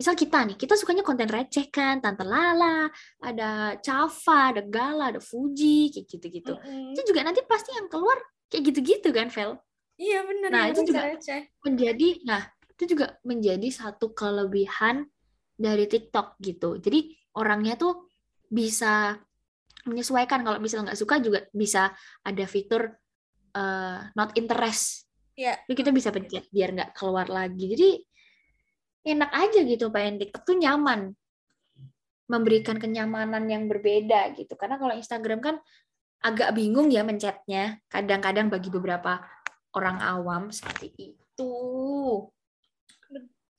misal 0.00 0.16
kita 0.16 0.48
nih, 0.48 0.56
kita 0.56 0.80
sukanya 0.80 1.04
konten 1.04 1.28
receh 1.28 1.68
kan, 1.68 2.00
Tante 2.00 2.24
Lala, 2.24 2.88
ada 3.20 3.76
Chava, 3.84 4.56
ada 4.56 4.64
Gala, 4.64 5.12
ada 5.12 5.20
Fuji, 5.20 5.92
kayak 5.92 6.08
gitu-gitu. 6.08 6.56
Mm-mm. 6.56 6.96
Itu 6.96 7.04
juga 7.04 7.20
nanti 7.20 7.44
pasti 7.44 7.76
yang 7.76 7.92
keluar 7.92 8.16
kayak 8.48 8.72
gitu-gitu 8.72 9.12
kan, 9.12 9.28
Vel? 9.28 9.60
Iya 10.00 10.24
bener. 10.24 10.48
Nah, 10.48 10.64
yang 10.64 10.72
itu 10.72 10.80
juga- 10.88 11.04
receh. 11.12 11.40
menjadi 11.60 12.08
nah 12.24 12.42
itu 12.72 12.96
juga 12.96 13.20
menjadi 13.20 13.68
satu 13.68 14.16
kelebihan 14.16 15.04
dari 15.52 15.84
TikTok 15.84 16.40
gitu 16.40 16.80
jadi 16.80 17.12
orangnya 17.36 17.76
tuh 17.76 18.08
bisa 18.48 19.20
menyesuaikan 19.84 20.40
kalau 20.40 20.56
misalnya 20.56 20.88
nggak 20.88 21.00
suka 21.04 21.20
juga 21.20 21.44
bisa 21.52 21.92
ada 22.24 22.44
fitur 22.48 22.88
eh, 23.52 24.00
not 24.16 24.32
interest 24.32 25.04
Iya. 25.36 25.60
jadi 25.68 25.76
kita 25.76 25.90
bisa 25.92 26.08
pencet 26.08 26.48
biar 26.48 26.72
nggak 26.72 26.90
keluar 26.96 27.28
lagi 27.28 27.68
jadi 27.68 27.88
enak 29.06 29.30
aja 29.32 29.60
gitu 29.64 29.88
pengen 29.88 30.20
TikTok 30.20 30.42
tuh 30.44 30.56
nyaman 30.60 31.14
memberikan 32.30 32.78
kenyamanan 32.78 33.48
yang 33.50 33.66
berbeda 33.66 34.36
gitu 34.38 34.54
karena 34.54 34.78
kalau 34.78 34.94
Instagram 34.94 35.40
kan 35.42 35.56
agak 36.20 36.52
bingung 36.52 36.92
ya 36.92 37.02
mencetnya 37.02 37.80
kadang-kadang 37.90 38.52
bagi 38.52 38.68
beberapa 38.68 39.18
orang 39.74 39.98
awam 39.98 40.52
seperti 40.52 40.92
itu 40.94 41.54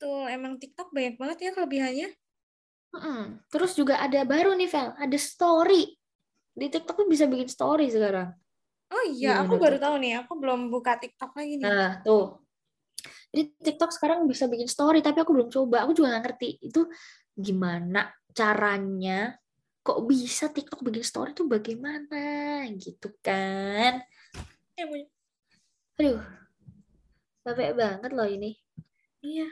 Tuh 0.02 0.26
emang 0.26 0.58
TikTok 0.58 0.90
banyak 0.90 1.14
banget 1.14 1.38
ya 1.46 1.50
kelebihannya. 1.54 2.10
Mm-mm. 2.90 3.38
Terus 3.46 3.78
juga 3.78 4.02
ada 4.02 4.26
baru 4.26 4.50
nih, 4.58 4.66
Vel. 4.66 4.90
Ada 4.98 5.14
story. 5.14 5.94
Di 6.58 6.66
TikTok 6.66 7.06
tuh 7.06 7.08
bisa 7.08 7.30
bikin 7.30 7.46
story 7.46 7.86
sekarang. 7.86 8.34
Oh 8.90 9.04
iya, 9.06 9.38
Gimana 9.38 9.46
aku 9.46 9.54
tuh? 9.54 9.62
baru 9.62 9.76
tahu 9.78 9.94
nih. 10.02 10.12
Aku 10.26 10.32
belum 10.42 10.74
buka 10.74 10.98
TikTok 10.98 11.38
lagi 11.38 11.54
nih. 11.54 11.64
Nah, 11.70 12.02
tuh. 12.02 12.41
Jadi 13.32 13.42
TikTok 13.58 13.90
sekarang 13.90 14.24
bisa 14.24 14.46
bikin 14.46 14.66
story, 14.66 15.02
tapi 15.02 15.20
aku 15.20 15.32
belum 15.32 15.48
coba. 15.48 15.82
Aku 15.82 15.92
juga 15.92 16.14
nggak 16.14 16.24
ngerti. 16.28 16.48
Itu 16.62 16.86
gimana 17.32 18.06
caranya. 18.30 19.34
Kok 19.82 20.06
bisa 20.06 20.46
TikTok 20.48 20.86
bikin 20.86 21.02
story 21.02 21.34
tuh 21.34 21.50
bagaimana? 21.50 22.62
Gitu 22.74 23.10
kan. 23.18 24.02
Punya- 24.76 25.10
Aduh. 25.98 26.20
Capek 27.42 27.74
banget 27.74 28.10
loh 28.14 28.26
ini. 28.26 28.54
iya. 29.18 29.46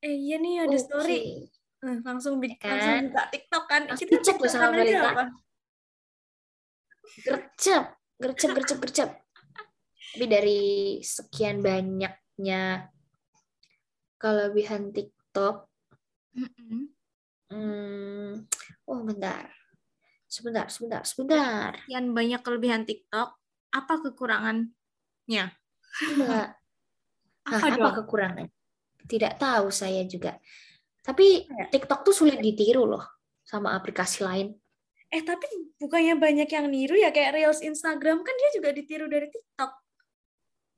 Eh 0.00 0.12
iya 0.12 0.36
nih 0.36 0.68
ada 0.68 0.76
Oke. 0.76 0.84
story. 0.84 1.20
Eh, 1.80 1.98
langsung 2.04 2.36
bi- 2.36 2.56
Kan? 2.56 2.72
langsung 2.76 3.08
buka 3.08 3.22
TikTok 3.32 3.64
kan. 3.64 3.82
Langsung 3.88 4.08
Kita 4.08 4.20
dicek 4.20 4.36
loh 4.36 4.48
sama 4.48 4.68
Melita. 4.72 5.10
gercep, 7.24 7.84
gercep, 8.20 8.50
gercep, 8.52 8.78
gercep. 8.80 9.10
Tapi 10.14 10.30
dari 10.30 10.62
sekian 11.02 11.58
banyaknya 11.58 12.86
kelebihan 14.14 14.94
TikTok, 14.94 15.66
Mm-mm. 16.38 16.86
hmm, 17.50 18.30
oh 18.86 19.00
bentar, 19.02 19.50
sebentar, 20.30 20.70
sebentar, 20.70 21.02
sebentar. 21.02 21.74
Sekian 21.82 22.14
banyak 22.14 22.40
kelebihan 22.46 22.86
TikTok. 22.86 23.34
Apa 23.74 23.94
kekurangannya? 24.06 25.50
Enggak. 26.14 26.48
Nah, 27.44 27.60
Apa 27.60 27.76
apa 27.76 27.90
kekurangan? 28.00 28.48
Tidak 29.04 29.36
tahu 29.36 29.68
saya 29.68 30.00
juga. 30.08 30.40
Tapi 31.04 31.44
Ya. 31.44 31.68
TikTok 31.68 32.00
tuh 32.00 32.16
sulit 32.16 32.40
ditiru 32.40 32.88
loh 32.88 33.04
sama 33.44 33.76
aplikasi 33.76 34.24
lain. 34.24 34.56
Eh 35.12 35.20
tapi 35.20 35.44
bukannya 35.76 36.16
banyak 36.16 36.48
yang 36.48 36.72
niru 36.72 36.96
ya 36.96 37.12
kayak 37.12 37.36
Reels 37.36 37.60
Instagram 37.60 38.24
kan 38.24 38.32
dia 38.40 38.50
juga 38.56 38.72
ditiru 38.72 39.12
dari 39.12 39.28
TikTok. 39.28 39.83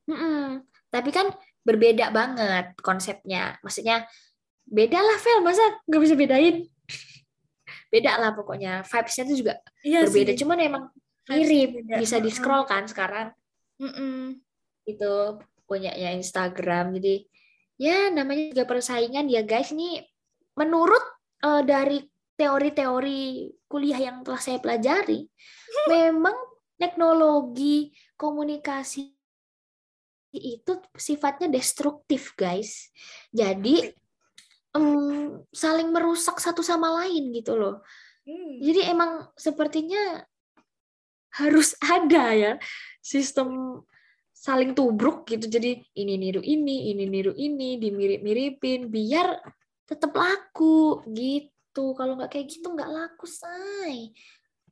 Mm-mm. 0.07 0.63
Tapi 0.91 1.11
kan 1.11 1.31
berbeda 1.67 2.15
banget 2.15 2.79
konsepnya. 2.79 3.59
Maksudnya 3.63 4.07
beda 4.67 4.99
lah 5.03 5.19
Vel, 5.19 5.43
masa 5.43 5.63
nggak 5.87 6.03
bisa 6.03 6.15
bedain? 6.15 6.57
beda 7.93 8.19
lah 8.23 8.31
pokoknya. 8.35 8.87
Vibes-nya 8.87 9.25
tuh 9.27 9.37
juga 9.37 9.55
Iya 9.83 10.07
berbeda. 10.07 10.31
sih. 10.35 10.39
Cuman 10.43 10.59
emang 10.63 10.85
mirip, 11.27 11.83
bisa 11.99 12.23
di 12.23 12.31
scroll 12.31 12.63
kan 12.71 12.87
sekarang 12.87 13.35
Mm-mm. 13.83 14.39
itu 14.87 15.13
punyanya 15.67 16.15
Instagram. 16.15 16.95
Jadi 16.99 17.27
ya 17.77 18.09
namanya 18.15 18.55
juga 18.55 18.65
persaingan 18.71 19.27
ya 19.27 19.43
guys. 19.43 19.75
Ini 19.75 20.07
menurut 20.55 21.03
eh, 21.43 21.63
dari 21.67 21.99
teori-teori 22.37 23.23
kuliah 23.67 23.99
yang 23.99 24.23
telah 24.23 24.39
saya 24.39 24.63
pelajari, 24.63 25.27
memang 25.91 26.37
teknologi 26.77 27.91
komunikasi 28.15 29.16
itu 30.37 30.79
sifatnya 30.97 31.49
destruktif 31.49 32.37
guys. 32.37 32.93
Jadi 33.33 33.93
em, 34.77 35.41
saling 35.51 35.89
merusak 35.91 36.37
satu 36.39 36.61
sama 36.61 37.05
lain 37.05 37.33
gitu 37.33 37.57
loh. 37.57 37.81
Hmm. 38.27 38.59
Jadi 38.61 38.81
emang 38.91 39.31
sepertinya 39.39 40.25
harus 41.37 41.77
ada 41.97 42.33
ya 42.33 42.53
sistem 43.01 43.81
saling 44.37 44.77
tubruk 44.77 45.27
gitu. 45.27 45.49
Jadi 45.49 45.83
ini 45.99 46.15
niru 46.21 46.45
ini, 46.45 46.93
ini 46.93 47.05
niru 47.09 47.33
ini, 47.35 47.81
dimirip-miripin 47.81 48.93
biar 48.93 49.41
tetap 49.89 50.13
laku 50.15 51.03
gitu. 51.11 51.97
Kalau 51.97 52.15
nggak 52.21 52.31
kayak 52.37 52.47
gitu 52.47 52.71
nggak 52.71 52.91
laku, 52.91 53.27
say. 53.27 54.13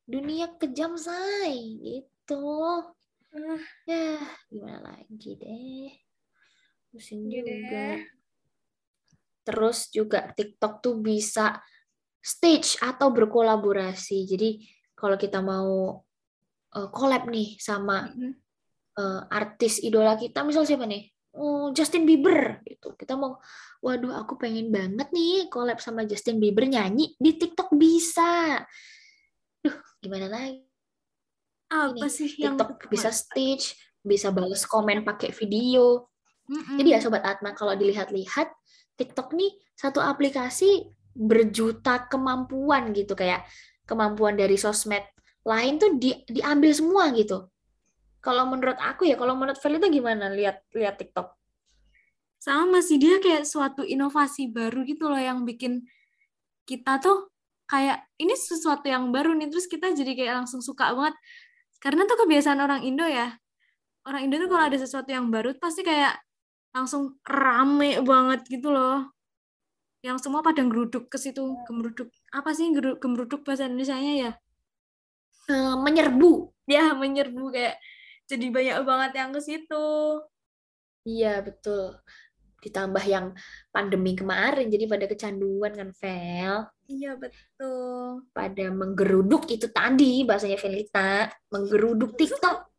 Dunia 0.05 0.53
kejam, 0.61 0.95
say. 0.95 1.81
Gitu. 1.81 2.45
Ah, 3.35 3.59
Ya, 3.91 4.23
gimana 4.47 4.95
lagi 4.95 5.35
deh. 5.35 5.91
Pusing 6.95 7.27
Iya 7.27 7.43
juga. 7.43 7.51
deh. 7.51 7.99
Terus 9.45 9.79
juga 9.91 10.31
TikTok 10.31 10.79
tuh 10.81 10.95
bisa 11.03 11.59
stage 12.23 12.79
atau 12.79 13.11
berkolaborasi. 13.11 14.25
Jadi 14.25 14.63
kalau 14.95 15.19
kita 15.19 15.43
mau 15.43 15.99
eh, 16.79 16.89
collab 16.95 17.27
nih 17.27 17.59
sama 17.59 18.07
eh, 18.95 19.23
artis 19.35 19.83
idola 19.83 20.15
kita, 20.15 20.47
misal 20.47 20.63
siapa 20.63 20.87
nih? 20.87 21.11
Oh, 21.35 21.75
Justin 21.75 22.07
Bieber 22.07 22.63
gitu. 22.63 22.95
Kita 22.95 23.19
mau, 23.19 23.43
waduh 23.83 24.15
aku 24.15 24.39
pengen 24.39 24.71
banget 24.71 25.11
nih 25.11 25.51
collab 25.51 25.83
sama 25.83 26.07
Justin 26.07 26.39
Bieber 26.39 26.63
nyanyi 26.71 27.19
di 27.19 27.35
TikTok 27.35 27.75
bisa. 27.75 28.63
Duh, 29.59 29.75
gimana 29.99 30.31
lagi? 30.31 30.63
Apa 31.75 32.07
Ini, 32.07 32.11
sih 32.11 32.31
yang 32.39 32.55
TikTok 32.55 32.87
bisa 32.87 33.11
stage, 33.11 33.75
bisa 33.99 34.31
balas 34.31 34.63
komen 34.63 35.03
pakai 35.03 35.35
video. 35.35 36.07
Mm-mm. 36.47 36.79
Jadi 36.79 36.89
ya 36.95 37.03
Sobat 37.03 37.27
Atma, 37.27 37.51
kalau 37.51 37.75
dilihat-lihat, 37.75 38.55
TikTok 38.95 39.35
nih 39.35 39.51
satu 39.75 39.99
aplikasi 39.99 40.87
berjuta 41.19 42.07
kemampuan 42.07 42.95
gitu. 42.95 43.19
Kayak 43.19 43.43
kemampuan 43.91 44.39
dari 44.39 44.55
sosmed 44.55 45.03
lain 45.43 45.83
tuh 45.83 45.99
di, 45.99 46.15
diambil 46.31 46.71
semua 46.71 47.11
gitu. 47.11 47.51
Kalau 48.23 48.47
menurut 48.47 48.79
aku 48.79 49.11
ya, 49.11 49.19
kalau 49.19 49.35
menurut 49.35 49.59
Feli 49.59 49.83
itu 49.83 49.99
gimana 49.99 50.31
lihat 50.31 50.63
lihat 50.73 50.95
TikTok? 50.95 51.35
sama 52.45 52.85
sih 52.85 53.01
dia 53.01 53.17
kayak 53.25 53.49
suatu 53.49 53.81
inovasi 53.81 54.53
baru 54.53 54.85
gitu 54.85 55.09
loh 55.09 55.17
yang 55.17 55.49
bikin 55.49 55.89
kita 56.69 57.01
tuh 57.01 57.33
kayak 57.65 58.05
ini 58.21 58.37
sesuatu 58.37 58.85
yang 58.85 59.09
baru 59.09 59.33
nih 59.33 59.49
terus 59.49 59.65
kita 59.65 59.97
jadi 59.97 60.13
kayak 60.13 60.45
langsung 60.45 60.61
suka 60.61 60.93
banget 60.93 61.17
karena 61.85 62.09
tuh 62.09 62.17
kebiasaan 62.25 62.65
orang 62.65 62.81
Indo 62.81 63.05
ya. 63.05 63.37
Orang 64.09 64.25
Indo 64.25 64.41
tuh 64.41 64.49
kalau 64.49 64.65
ada 64.73 64.79
sesuatu 64.81 65.13
yang 65.13 65.29
baru 65.29 65.53
pasti 65.61 65.85
kayak 65.85 66.17
langsung 66.73 67.21
rame 67.29 68.01
banget 68.01 68.41
gitu 68.49 68.73
loh. 68.73 69.13
Yang 70.01 70.25
semua 70.25 70.41
pada 70.41 70.65
geruduk 70.65 71.13
ke 71.13 71.21
situ 71.21 71.45
gemeruduk 71.69 72.09
apa 72.33 72.57
sih 72.57 72.73
gemeruduk 72.73 73.45
bahasa 73.45 73.69
Indonesia-nya 73.69 74.13
ya? 74.17 74.33
Eh, 75.53 75.77
menyerbu. 75.77 76.57
ya 76.65 76.97
menyerbu 76.97 77.53
kayak 77.53 77.77
jadi 78.25 78.49
banyak 78.49 78.77
banget 78.89 79.13
yang 79.21 79.31
ke 79.37 79.41
situ. 79.45 79.85
Iya, 81.05 81.45
betul. 81.45 82.01
Ditambah 82.65 83.05
yang 83.05 83.37
pandemi 83.69 84.17
kemarin, 84.17 84.73
jadi 84.73 84.89
pada 84.89 85.05
kecanduan 85.05 85.77
kan, 85.77 85.91
Vel. 85.93 86.57
iya 86.89 87.13
betul. 87.17 88.25
Pada 88.33 88.67
menggeruduk 88.73 89.45
itu 89.53 89.69
tadi 89.69 90.25
bahasanya 90.25 90.57
Velita 90.57 91.29
menggeruduk 91.53 92.17
TikTok. 92.17 92.73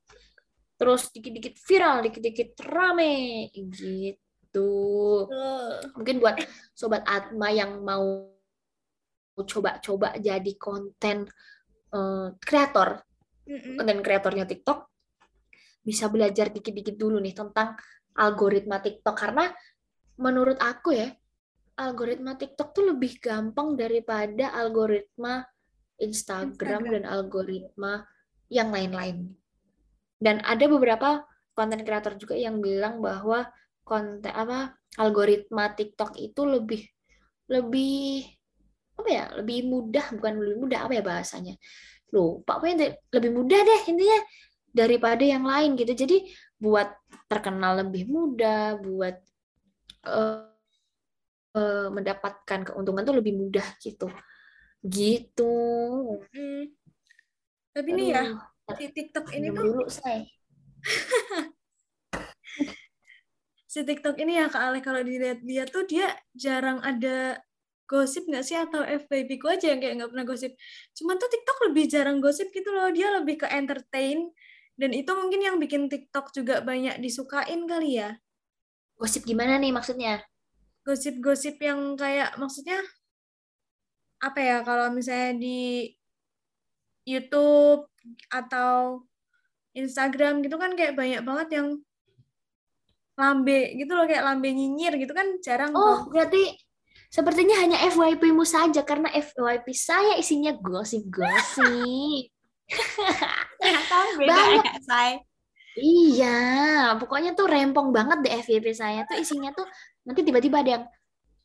Terus 0.76 1.14
dikit-dikit 1.14 1.56
viral 1.62 2.04
dikit-dikit 2.10 2.50
rame 2.66 3.48
gitu. 3.54 4.74
Mungkin 5.96 6.18
buat 6.18 6.42
sobat 6.74 7.06
Atma 7.06 7.54
yang 7.54 7.86
mau 7.86 8.34
coba-coba 9.36 10.16
jadi 10.18 10.52
konten 10.56 11.28
eh, 11.92 12.28
kreator 12.40 13.04
Mm-mm. 13.46 13.78
konten 13.78 14.00
kreatornya 14.02 14.48
TikTok 14.48 14.90
bisa 15.86 16.10
belajar 16.10 16.50
dikit-dikit 16.50 16.98
dulu 16.98 17.22
nih 17.22 17.38
tentang 17.38 17.78
algoritma 18.18 18.82
TikTok. 18.82 19.14
Karena 19.14 19.54
menurut 20.20 20.60
aku 20.60 20.96
ya 20.96 21.10
algoritma 21.76 22.40
TikTok 22.40 22.72
tuh 22.72 22.96
lebih 22.96 23.20
gampang 23.20 23.76
daripada 23.76 24.56
algoritma 24.56 25.44
Instagram, 26.00 26.84
Instagram. 26.88 26.94
dan 26.94 27.04
algoritma 27.08 27.94
yang 28.52 28.72
lain-lain. 28.72 29.32
Dan 30.20 30.40
ada 30.44 30.66
beberapa 30.68 31.24
konten 31.56 31.84
kreator 31.84 32.20
juga 32.20 32.36
yang 32.36 32.60
bilang 32.60 33.00
bahwa 33.00 33.48
konten 33.84 34.32
apa 34.32 34.76
algoritma 35.00 35.72
TikTok 35.76 36.16
itu 36.20 36.42
lebih 36.44 36.82
lebih 37.52 38.26
apa 38.96 39.10
ya 39.12 39.26
lebih 39.38 39.68
mudah 39.68 40.06
bukan 40.16 40.34
lebih 40.40 40.58
mudah 40.66 40.80
apa 40.88 40.94
ya 40.98 41.04
bahasanya 41.04 41.56
lupa 42.16 42.58
pokoknya 42.58 42.96
lebih 43.12 43.32
mudah 43.36 43.60
deh 43.60 43.82
intinya 43.92 44.20
daripada 44.72 45.24
yang 45.24 45.44
lain 45.44 45.76
gitu 45.76 45.94
jadi 45.94 46.18
buat 46.60 46.96
terkenal 47.28 47.84
lebih 47.86 48.08
mudah 48.08 48.80
buat 48.80 49.20
eh, 50.06 50.46
eh, 51.58 51.88
mendapatkan 51.92 52.60
keuntungan 52.72 53.04
tuh 53.04 53.16
lebih 53.20 53.34
mudah 53.36 53.66
gitu. 53.82 54.08
Gitu. 54.86 55.56
Mm. 56.32 56.72
Tapi 57.76 57.90
nih 57.92 58.08
ya, 58.16 58.24
si 58.80 58.86
TikTok 58.94 59.26
ini 59.36 59.52
tuh, 59.52 59.64
dulu 59.66 59.84
say. 59.92 60.30
Si 63.76 63.84
TikTok 63.84 64.16
ini 64.24 64.40
ya 64.40 64.48
Kak 64.48 64.72
Ale, 64.72 64.80
kalau 64.80 65.04
dilihat-lihat 65.04 65.68
tuh 65.68 65.84
dia 65.84 66.08
jarang 66.32 66.80
ada 66.80 67.36
gosip 67.84 68.24
nggak 68.24 68.48
sih? 68.48 68.56
Atau 68.56 68.80
FYP 68.88 69.36
ku 69.36 69.52
aja 69.52 69.68
yang 69.68 69.84
kayak 69.84 70.00
nggak 70.00 70.12
pernah 70.16 70.24
gosip. 70.24 70.56
Cuman 70.96 71.20
tuh 71.20 71.28
TikTok 71.28 71.58
lebih 71.68 71.92
jarang 71.92 72.24
gosip 72.24 72.56
gitu 72.56 72.72
loh, 72.72 72.88
dia 72.96 73.12
lebih 73.12 73.44
ke 73.44 73.52
entertain. 73.52 74.32
Dan 74.80 74.96
itu 74.96 75.12
mungkin 75.12 75.44
yang 75.44 75.60
bikin 75.60 75.92
TikTok 75.92 76.32
juga 76.32 76.64
banyak 76.64 77.04
disukain 77.04 77.68
kali 77.68 78.00
ya. 78.00 78.16
Gosip 78.96 79.24
gimana 79.28 79.60
nih 79.60 79.76
maksudnya 79.76 80.24
Gosip-gosip 80.86 81.58
yang 81.66 81.98
kayak 81.98 82.38
maksudnya 82.38 82.78
apa 84.22 84.38
ya 84.38 84.58
kalau 84.62 84.94
misalnya 84.94 85.34
di 85.42 85.90
YouTube 87.10 87.90
atau 88.30 89.02
Instagram 89.74 90.46
gitu 90.46 90.62
kan 90.62 90.78
kayak 90.78 90.94
banyak 90.94 91.22
banget 91.26 91.48
yang 91.58 91.68
lambe 93.16 93.74
gitu 93.76 93.92
loh 93.98 94.06
kayak 94.06 94.24
lambe 94.24 94.50
nyinyir 94.52 94.94
gitu 95.00 95.14
kan 95.16 95.26
jarang 95.42 95.72
oh 95.74 96.06
tuh. 96.06 96.14
berarti 96.14 96.54
sepertinya 97.10 97.56
hanya 97.64 97.78
FYP-mu 97.90 98.44
saja 98.44 98.84
karena 98.84 99.08
FYP 99.10 99.68
saya 99.72 100.20
isinya 100.20 100.52
gosip-gosip 100.60 102.30
beda 104.20 104.34
banyak. 104.36 104.64
ya, 104.66 104.74
say. 104.84 105.12
Iya, 105.76 106.96
pokoknya 106.96 107.36
tuh 107.36 107.52
rempong 107.52 107.92
banget 107.92 108.24
deh 108.24 108.32
FYP 108.48 108.72
saya 108.72 109.04
tuh 109.04 109.20
isinya 109.20 109.52
tuh 109.52 109.68
nanti 110.08 110.24
tiba-tiba 110.24 110.64
ada 110.64 110.72
yang 110.80 110.86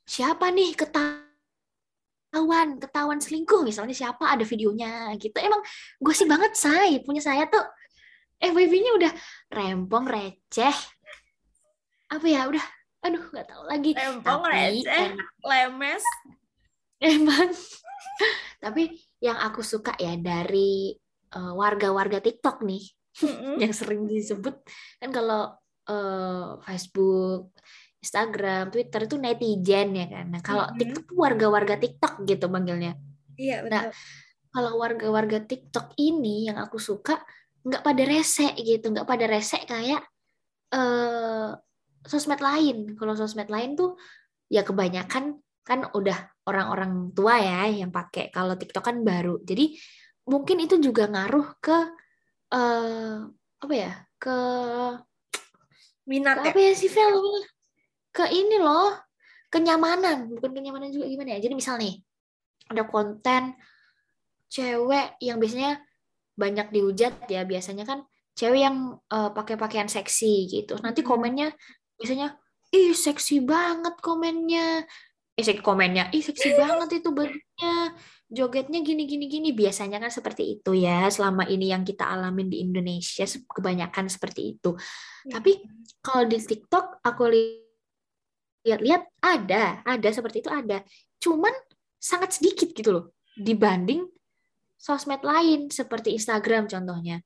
siapa 0.06 0.54
nih 0.54 0.70
ketahuan 0.78 2.78
ketahuan 2.78 3.18
selingkuh 3.18 3.66
misalnya 3.66 3.94
siapa 3.94 4.30
ada 4.30 4.46
videonya 4.46 5.10
gitu. 5.18 5.34
Emang 5.42 5.58
gosip 5.98 6.30
banget 6.30 6.54
saya 6.54 6.94
punya 7.02 7.18
saya 7.18 7.50
tuh 7.50 7.62
FYP-nya 8.38 8.94
udah 9.02 9.12
rempong 9.50 10.06
receh. 10.06 10.76
Apa 12.10 12.26
ya 12.30 12.46
udah 12.46 12.62
aduh 13.02 13.24
nggak 13.34 13.46
tahu 13.50 13.62
lagi. 13.66 13.98
Rempong, 13.98 14.46
Tapi 14.46 14.54
receh. 14.54 15.10
enak 15.10 15.30
lemes 15.42 16.06
Emang. 17.00 17.50
Tapi 18.60 18.92
yang 19.24 19.40
aku 19.40 19.64
suka 19.64 19.96
ya 19.96 20.20
dari 20.20 20.92
eh, 21.32 21.52
warga-warga 21.56 22.20
TikTok 22.20 22.60
nih 22.62 22.84
Yang 23.62 23.72
sering 23.84 24.06
disebut 24.06 24.56
kan 24.98 25.10
kalau 25.10 25.54
eh, 25.90 26.48
Facebook, 26.62 27.50
Instagram, 27.98 28.70
Twitter 28.70 29.00
itu 29.04 29.16
netizen 29.18 29.88
ya 29.92 30.06
kan. 30.06 30.26
Nah, 30.30 30.40
kalau 30.40 30.64
Mhm. 30.70 30.76
TikTok 30.78 31.06
warga-warga 31.12 31.74
TikTok 31.76 32.24
gitu 32.24 32.46
manggilnya. 32.48 32.94
iya 33.34 33.64
Nah, 33.66 33.88
betul 33.88 33.96
Kalau 34.50 34.72
warga-warga 34.82 35.38
TikTok 35.46 35.94
ini 35.94 36.50
yang 36.50 36.58
aku 36.58 36.74
suka 36.82 37.22
nggak 37.62 37.86
pada 37.86 38.02
rese 38.02 38.50
gitu, 38.58 38.90
nggak 38.90 39.06
pada 39.06 39.30
rese 39.30 39.62
kayak 39.62 40.02
eh 40.74 41.50
sosmed 42.02 42.42
lain. 42.42 42.98
Kalau 42.98 43.14
sosmed 43.14 43.46
lain 43.46 43.78
tuh 43.78 43.94
ya 44.50 44.66
kebanyakan 44.66 45.38
kan 45.62 45.80
udah 45.94 46.18
orang-orang 46.50 47.14
tua 47.14 47.38
ya 47.38 47.70
yang 47.70 47.94
pakai. 47.94 48.34
Kalau 48.34 48.58
TikTok 48.58 48.82
kan 48.82 48.96
baru. 49.06 49.38
Jadi 49.46 49.76
mungkin 50.26 50.58
itu 50.66 50.82
juga 50.82 51.06
ngaruh 51.06 51.62
ke 51.62 51.78
uh, 52.50 53.26
apa 53.62 53.74
ya? 53.74 53.92
Ke 54.20 54.36
minat 56.06 56.42
ke 56.42 56.48
ya? 56.48 56.52
apa 56.52 56.60
ya 56.60 56.72
sih 56.76 56.90
Vel? 56.90 57.14
Ke 58.10 58.26
ini 58.30 58.58
loh, 58.58 58.94
kenyamanan. 59.48 60.30
Bukan 60.34 60.50
kenyamanan 60.54 60.90
juga 60.90 61.06
gimana 61.06 61.38
ya? 61.38 61.46
Jadi 61.46 61.54
misal 61.54 61.78
nih 61.78 61.98
ada 62.70 62.86
konten 62.86 63.58
cewek 64.46 65.18
yang 65.18 65.42
biasanya 65.42 65.82
banyak 66.38 66.70
dihujat 66.70 67.26
ya 67.26 67.42
biasanya 67.42 67.84
kan 67.84 68.06
cewek 68.38 68.62
yang 68.62 68.96
uh, 69.10 69.30
pakai 69.34 69.58
pakaian 69.58 69.90
seksi 69.90 70.48
gitu 70.48 70.78
nanti 70.80 71.02
komennya 71.02 71.52
biasanya 71.98 72.38
ih 72.72 72.94
seksi 72.94 73.42
banget 73.44 73.98
komennya 74.00 74.86
eh 75.34 75.44
seksi 75.44 75.60
komennya 75.60 76.08
ih 76.14 76.22
seksi 76.22 76.56
banget 76.56 77.02
itu 77.02 77.10
bajunya 77.10 77.74
jogetnya 78.30 78.80
gini 78.80 79.04
gini 79.04 79.26
gini. 79.26 79.50
Biasanya 79.50 79.98
kan 79.98 80.08
seperti 80.08 80.56
itu 80.56 80.72
ya. 80.78 81.10
Selama 81.10 81.44
ini 81.50 81.74
yang 81.74 81.82
kita 81.82 82.06
alamin 82.06 82.46
di 82.46 82.62
Indonesia 82.62 83.26
kebanyakan 83.50 84.06
seperti 84.06 84.56
itu. 84.56 84.78
Tapi 85.26 85.66
kalau 86.00 86.24
di 86.30 86.38
TikTok 86.38 87.02
aku 87.02 87.22
lihat-lihat 88.64 89.02
ada 89.20 89.82
ada. 89.82 90.08
Seperti 90.08 90.46
itu 90.46 90.50
ada. 90.50 90.80
Cuman 91.18 91.52
sangat 92.00 92.40
sedikit 92.40 92.72
gitu 92.72 92.96
loh 92.96 93.04
dibanding 93.36 94.08
sosmed 94.80 95.20
lain 95.20 95.68
seperti 95.68 96.16
Instagram 96.16 96.70
contohnya. 96.70 97.20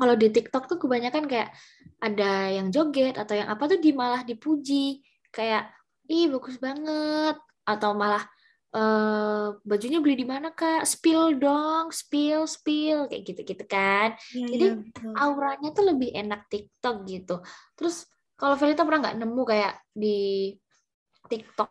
Kalau 0.00 0.16
di 0.16 0.32
TikTok 0.32 0.64
tuh 0.64 0.80
kebanyakan 0.80 1.28
kayak 1.28 1.52
ada 2.00 2.48
yang 2.48 2.72
joget 2.72 3.20
atau 3.20 3.36
yang 3.36 3.52
apa 3.52 3.68
tuh 3.68 3.78
di 3.78 3.92
malah 3.92 4.24
dipuji. 4.24 5.04
Kayak 5.28 5.70
ih 6.08 6.32
bagus 6.32 6.56
banget. 6.56 7.36
Atau 7.68 7.92
malah 7.92 8.24
uh, 8.74 9.58
bajunya 9.66 9.98
beli 9.98 10.22
di 10.22 10.26
mana 10.26 10.54
kak? 10.54 10.86
Spill 10.86 11.38
dong 11.38 11.90
spill 11.90 12.46
spill 12.46 13.10
kayak 13.10 13.22
gitu 13.26 13.40
gitu 13.42 13.64
kan. 13.66 14.14
Ya, 14.34 14.46
jadi 14.46 14.66
ya, 14.78 15.12
auranya 15.18 15.70
tuh 15.74 15.84
lebih 15.90 16.14
enak 16.14 16.46
TikTok 16.50 17.06
gitu. 17.06 17.42
Terus 17.74 18.06
kalau 18.38 18.56
Felita 18.56 18.86
pernah 18.86 19.10
nggak 19.10 19.18
nemu 19.20 19.42
kayak 19.44 19.74
di 19.92 20.18
TikTok 21.28 21.70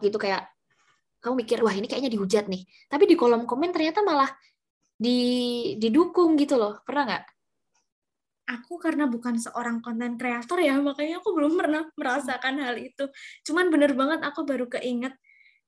gitu 0.00 0.16
kayak 0.16 0.48
kamu 1.22 1.44
mikir 1.44 1.58
wah 1.60 1.74
ini 1.74 1.86
kayaknya 1.86 2.12
dihujat 2.12 2.46
nih. 2.48 2.62
Tapi 2.88 3.04
di 3.06 3.14
kolom 3.16 3.44
komen 3.44 3.70
ternyata 3.70 4.02
malah 4.04 4.30
di 4.96 5.18
didukung 5.78 6.38
gitu 6.38 6.58
loh. 6.58 6.78
Pernah 6.86 7.04
nggak? 7.08 7.24
Aku 8.58 8.76
karena 8.76 9.06
bukan 9.06 9.38
seorang 9.38 9.78
konten 9.80 10.18
kreator 10.18 10.58
ya 10.60 10.76
makanya 10.82 11.22
aku 11.22 11.30
belum 11.32 11.54
pernah 11.56 11.86
merasakan 11.94 12.58
hal 12.60 12.76
itu. 12.76 13.06
Cuman 13.46 13.70
bener 13.70 13.94
banget 13.94 14.20
aku 14.26 14.42
baru 14.42 14.66
keinget 14.66 15.14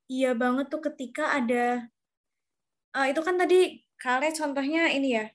iya 0.09 0.37
banget 0.37 0.69
tuh 0.69 0.81
ketika 0.85 1.33
ada 1.33 1.89
uh, 2.95 3.07
itu 3.11 3.21
kan 3.21 3.37
tadi 3.37 3.85
kalian 3.99 4.35
contohnya 4.35 4.83
ini 4.93 5.19
ya. 5.19 5.27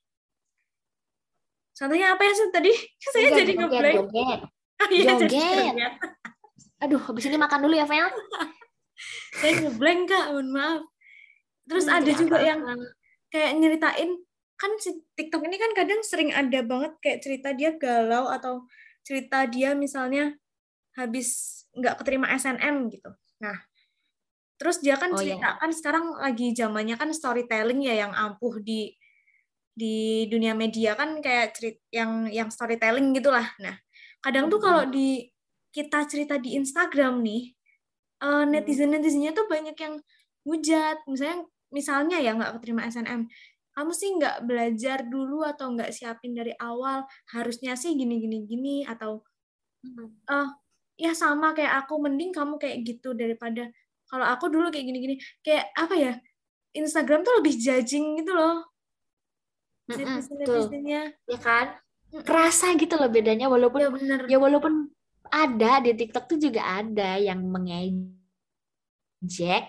Contohnya 1.75 2.11
apa 2.15 2.21
ya 2.27 2.33
tadi 2.51 2.71
saya 3.13 3.27
Enggak, 3.31 3.39
jadi 3.39 3.51
ngeblank. 3.55 3.95
joget. 3.99 4.39
Ah, 4.79 4.87
iya, 4.91 5.13
joget. 5.19 5.93
aduh 6.79 7.01
habis 7.11 7.27
ini 7.27 7.35
makan 7.35 7.67
dulu 7.67 7.75
ya 7.75 7.83
Vel 7.83 8.07
saya 9.43 9.51
ngeblank 9.67 10.01
kak 10.07 10.25
mohon 10.31 10.49
maaf. 10.55 10.83
Terus 11.67 11.85
hmm, 11.85 11.97
ada 11.99 12.11
juga 12.15 12.37
yang 12.39 12.61
kayak 13.29 13.51
nyeritain 13.59 14.11
kan 14.59 14.71
si 14.79 14.91
TikTok 15.15 15.43
ini 15.47 15.55
kan 15.55 15.71
kadang 15.71 16.03
sering 16.03 16.31
ada 16.35 16.59
banget 16.63 16.95
kayak 16.99 17.19
cerita 17.23 17.55
dia 17.55 17.75
galau 17.79 18.27
atau 18.27 18.67
cerita 19.07 19.47
dia 19.47 19.71
misalnya 19.75 20.35
habis 20.95 21.63
nggak 21.75 21.99
keterima 22.03 22.31
SNM 22.35 22.91
gitu. 22.91 23.11
Nah 23.39 23.68
terus 24.59 24.83
dia 24.83 24.99
kan 24.99 25.15
oh, 25.15 25.17
cerita 25.17 25.55
iya. 25.55 25.59
kan 25.59 25.71
sekarang 25.71 26.05
lagi 26.19 26.51
zamannya 26.51 26.99
kan 26.99 27.09
storytelling 27.15 27.79
ya 27.79 28.05
yang 28.05 28.11
ampuh 28.11 28.59
di 28.59 28.91
di 29.71 30.27
dunia 30.27 30.51
media 30.51 30.99
kan 30.99 31.23
kayak 31.23 31.55
cerit 31.55 31.79
yang 31.95 32.27
yang 32.27 32.51
storytelling 32.51 33.15
gitulah. 33.15 33.47
Nah 33.63 33.79
kadang 34.19 34.51
tuh 34.51 34.59
kalau 34.59 34.83
di 34.91 35.31
kita 35.71 36.03
cerita 36.03 36.35
di 36.35 36.59
Instagram 36.59 37.23
nih 37.23 37.55
uh, 38.19 38.43
netizen 38.43 38.91
netizennya 38.91 39.31
tuh 39.31 39.47
banyak 39.47 39.79
yang 39.79 39.95
hujat 40.43 40.99
misalnya 41.07 41.47
misalnya 41.71 42.17
ya 42.19 42.35
nggak 42.35 42.59
keterima 42.59 42.83
SNM 42.91 43.31
kamu 43.79 43.91
sih 43.95 44.09
nggak 44.19 44.43
belajar 44.43 45.07
dulu 45.07 45.47
atau 45.47 45.71
nggak 45.71 45.95
siapin 45.95 46.35
dari 46.35 46.51
awal? 46.59 47.07
Harusnya 47.31 47.79
sih 47.79 47.95
gini 47.95 48.19
gini 48.19 48.43
gini 48.43 48.75
atau 48.83 49.23
uh, 50.27 50.49
ya 50.99 51.15
sama 51.15 51.55
kayak 51.55 51.87
aku 51.87 51.95
mending 52.03 52.35
kamu 52.35 52.59
kayak 52.59 52.83
gitu 52.83 53.15
daripada 53.15 53.71
kalau 54.09 54.25
aku 54.25 54.49
dulu 54.49 54.73
kayak 54.73 54.85
gini 54.89 54.99
gini 54.99 55.15
kayak 55.45 55.69
apa 55.77 55.93
ya 55.93 56.13
Instagram 56.73 57.25
tuh 57.25 57.33
lebih 57.41 57.53
judging 57.57 58.21
gitu 58.21 58.33
loh. 58.33 58.65
Netizen 59.89 60.37
netizennya 60.37 61.01
ya 61.25 61.39
kan? 61.41 61.73
Kerasa 62.25 62.73
gitu 62.77 62.97
loh 62.97 63.09
bedanya 63.09 63.49
walaupun 63.49 63.79
ya, 63.81 63.89
bener. 63.89 64.25
ya 64.29 64.37
walaupun 64.41 64.89
ada 65.29 65.81
di 65.81 65.93
TikTok 65.93 66.25
tuh 66.25 66.37
juga 66.41 66.61
ada 66.65 67.21
yang 67.21 67.41
mengejek 67.41 68.09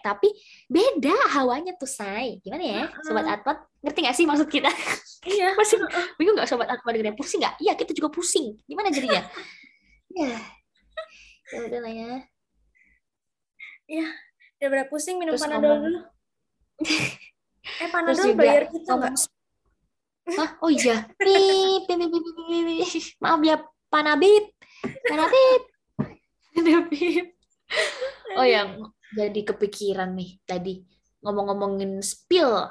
tapi 0.01 0.33
beda 0.69 1.37
hawanya 1.37 1.77
tuh 1.77 1.89
say 1.89 2.41
gimana 2.45 2.65
ya? 2.65 2.89
Sobat 3.05 3.29
atlet 3.29 3.59
ngerti 3.81 3.99
gak 4.05 4.17
sih 4.17 4.29
maksud 4.29 4.49
kita? 4.49 4.73
Iya. 5.21 5.53
Masih 5.53 5.77
bingung 6.17 6.33
gak 6.33 6.49
sobat 6.49 6.65
atlet 6.65 6.97
dengerin? 6.97 7.13
Pusing 7.13 7.45
gak 7.45 7.61
iya 7.61 7.77
kita 7.77 7.93
juga 7.93 8.09
pusing. 8.09 8.57
Gimana 8.65 8.89
jadinya? 8.93 9.21
Ya 10.11 10.35
ya 11.55 11.71
udah 11.71 11.81
lah 11.87 11.93
ya. 11.95 12.27
Ya 13.87 14.11
udah 14.69 14.87
pusing 14.93 15.17
minum 15.17 15.33
Terus 15.33 15.45
panadol 15.49 15.69
ngomong. 15.73 15.85
dulu 15.89 16.01
eh 17.85 17.89
panadol 17.89 18.29
bayar 18.37 18.65
kita 18.69 18.93
nggak 18.93 19.15
Hah? 20.31 20.51
Oh 20.63 20.71
iya. 20.71 21.11
Pip, 21.19 21.91
pip, 21.91 21.99
pip, 21.99 22.07
pip, 22.07 22.23
pip. 22.23 22.87
Maaf 23.19 23.43
ya, 23.43 23.59
Panabip. 23.91 24.55
Panabip. 25.11 25.63
Panabip. 26.55 27.27
Oh 28.39 28.47
yang 28.47 28.95
jadi 29.11 29.41
kepikiran 29.43 30.15
nih 30.15 30.39
tadi 30.47 30.87
ngomong-ngomongin 31.27 31.99
spill. 31.99 32.71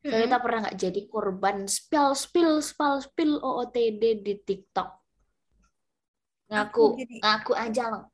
Hmm. 0.00 0.24
Kita 0.24 0.40
pernah 0.40 0.64
nggak 0.64 0.78
jadi 0.80 1.00
korban 1.04 1.68
spill, 1.68 2.16
spill, 2.16 2.64
spill, 2.64 3.04
spill 3.04 3.36
OOTD 3.44 4.24
di 4.24 4.34
TikTok? 4.40 4.88
Ngaku, 6.48 6.84
jadi... 6.96 7.16
ngaku 7.20 7.52
aja 7.52 7.84
loh. 7.92 8.04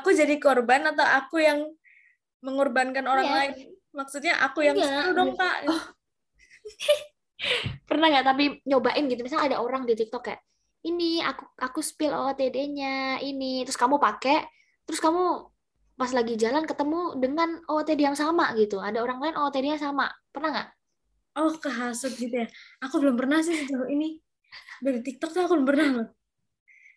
Aku 0.00 0.08
jadi 0.16 0.36
korban 0.40 0.88
atau 0.88 1.04
aku 1.04 1.42
yang 1.42 1.68
mengorbankan 2.40 3.04
orang 3.04 3.26
ya. 3.28 3.34
lain? 3.36 3.52
Maksudnya 3.92 4.40
aku 4.40 4.64
yang 4.64 4.76
spill 4.80 5.12
dong, 5.12 5.36
Pak. 5.36 5.68
Oh. 5.68 5.84
pernah 7.90 8.06
nggak 8.08 8.26
tapi 8.26 8.44
nyobain 8.64 9.04
gitu? 9.10 9.20
Misalnya 9.20 9.54
ada 9.54 9.58
orang 9.60 9.82
di 9.84 9.98
TikTok 9.98 10.22
kayak 10.30 10.40
ini 10.82 11.22
aku 11.22 11.46
aku 11.58 11.80
spill 11.84 12.14
OOTD-nya 12.14 13.22
ini. 13.22 13.62
Terus 13.66 13.78
kamu 13.78 13.98
pakai 14.00 14.42
terus 14.86 14.98
kamu 14.98 15.46
pas 15.92 16.10
lagi 16.10 16.34
jalan 16.34 16.64
ketemu 16.66 17.20
dengan 17.20 17.60
OOTD 17.68 18.00
yang 18.00 18.16
sama 18.18 18.50
gitu. 18.58 18.80
Ada 18.80 19.02
orang 19.02 19.20
lain 19.22 19.34
OOTD-nya 19.38 19.78
sama. 19.78 20.10
Pernah 20.32 20.50
nggak? 20.50 20.68
Oh 21.38 21.52
kehasut 21.56 22.12
gitu 22.16 22.32
ya. 22.44 22.48
Aku 22.82 22.98
belum 22.98 23.16
pernah 23.16 23.44
sih 23.44 23.54
sejauh 23.54 23.88
ini. 23.88 24.18
Dari 24.82 25.00
TikTok 25.00 25.30
tuh 25.32 25.40
aku 25.46 25.52
belum 25.60 25.68
pernah 25.68 25.88
loh. 26.00 26.08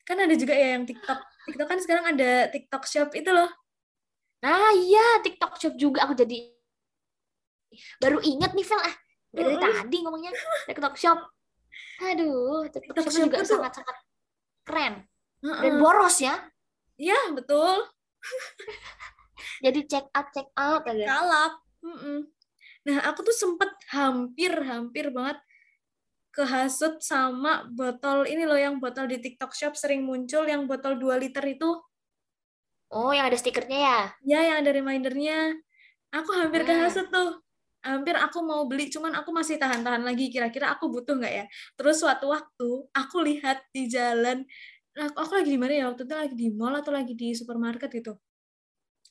Kan 0.05 0.21
ada 0.21 0.33
juga 0.37 0.53
ya 0.53 0.77
yang 0.77 0.85
TikTok 0.85 1.34
TikTok 1.45 1.67
kan 1.69 1.79
sekarang 1.81 2.05
ada 2.17 2.49
TikTok 2.49 2.83
Shop 2.89 3.09
itu 3.13 3.29
loh 3.29 3.49
ah 4.45 4.71
iya 4.75 5.21
TikTok 5.23 5.57
Shop 5.57 5.73
juga 5.77 6.05
aku 6.05 6.17
jadi 6.17 6.49
baru 8.01 8.19
inget 8.21 8.51
nih 8.53 8.65
Vel 8.65 8.81
ah 8.81 8.95
dari 9.35 9.55
tadi 9.59 9.97
ngomongnya 10.03 10.31
TikTok 10.67 10.95
Shop 10.97 11.19
Aduh, 12.03 12.67
TikTok, 12.71 13.07
Shop 13.07 13.27
juga 13.27 13.43
sangat-sangat 13.43 13.97
keren 14.67 14.93
uh-uh. 15.43 15.61
dan 15.63 15.73
boros 15.79 16.17
ya. 16.19 16.35
Iya 16.95 17.35
betul. 17.35 17.87
Jadi 19.65 19.79
check 19.87 20.07
out 20.11 20.27
check 20.31 20.47
out 20.55 20.83
aja. 20.87 21.05
Kalap. 21.07 21.53
Nah 22.85 22.97
aku 23.07 23.19
tuh 23.23 23.35
sempet 23.35 23.71
hampir 23.91 24.51
hampir 24.63 25.11
banget 25.11 25.39
kehasut 26.35 26.99
sama 26.99 27.63
botol 27.71 28.27
ini 28.27 28.43
loh 28.43 28.59
yang 28.59 28.83
botol 28.83 29.07
di 29.07 29.23
TikTok 29.23 29.55
Shop 29.55 29.73
sering 29.79 30.03
muncul 30.03 30.43
yang 30.43 30.67
botol 30.67 30.99
2 30.99 31.15
liter 31.23 31.43
itu. 31.47 31.79
Oh, 32.91 33.11
yang 33.15 33.31
ada 33.31 33.39
stikernya 33.39 33.79
ya? 33.79 33.99
Ya, 34.21 34.39
yang 34.51 34.57
ada 34.61 34.71
remindernya. 34.75 35.55
Aku 36.11 36.35
hampir 36.35 36.63
hmm. 36.63 36.69
kehasut 36.69 37.07
tuh 37.07 37.39
hampir 37.85 38.17
aku 38.17 38.41
mau 38.41 38.65
beli 38.65 38.89
cuman 38.89 39.13
aku 39.21 39.29
masih 39.29 39.61
tahan-tahan 39.61 40.01
lagi 40.01 40.33
kira-kira 40.33 40.73
aku 40.73 40.89
butuh 40.89 41.21
nggak 41.21 41.33
ya 41.37 41.45
terus 41.77 42.01
suatu 42.01 42.33
waktu 42.33 42.69
aku 42.89 43.21
lihat 43.21 43.61
di 43.69 43.85
jalan 43.85 44.41
aku, 44.97 45.15
aku 45.21 45.31
lagi 45.37 45.49
di 45.53 45.59
mana 45.61 45.73
ya 45.77 45.85
waktu 45.93 46.09
itu 46.09 46.15
lagi 46.17 46.33
di 46.33 46.47
mall 46.49 46.73
atau 46.73 46.89
lagi 46.89 47.13
di 47.13 47.37
supermarket 47.37 47.93
gitu 47.93 48.17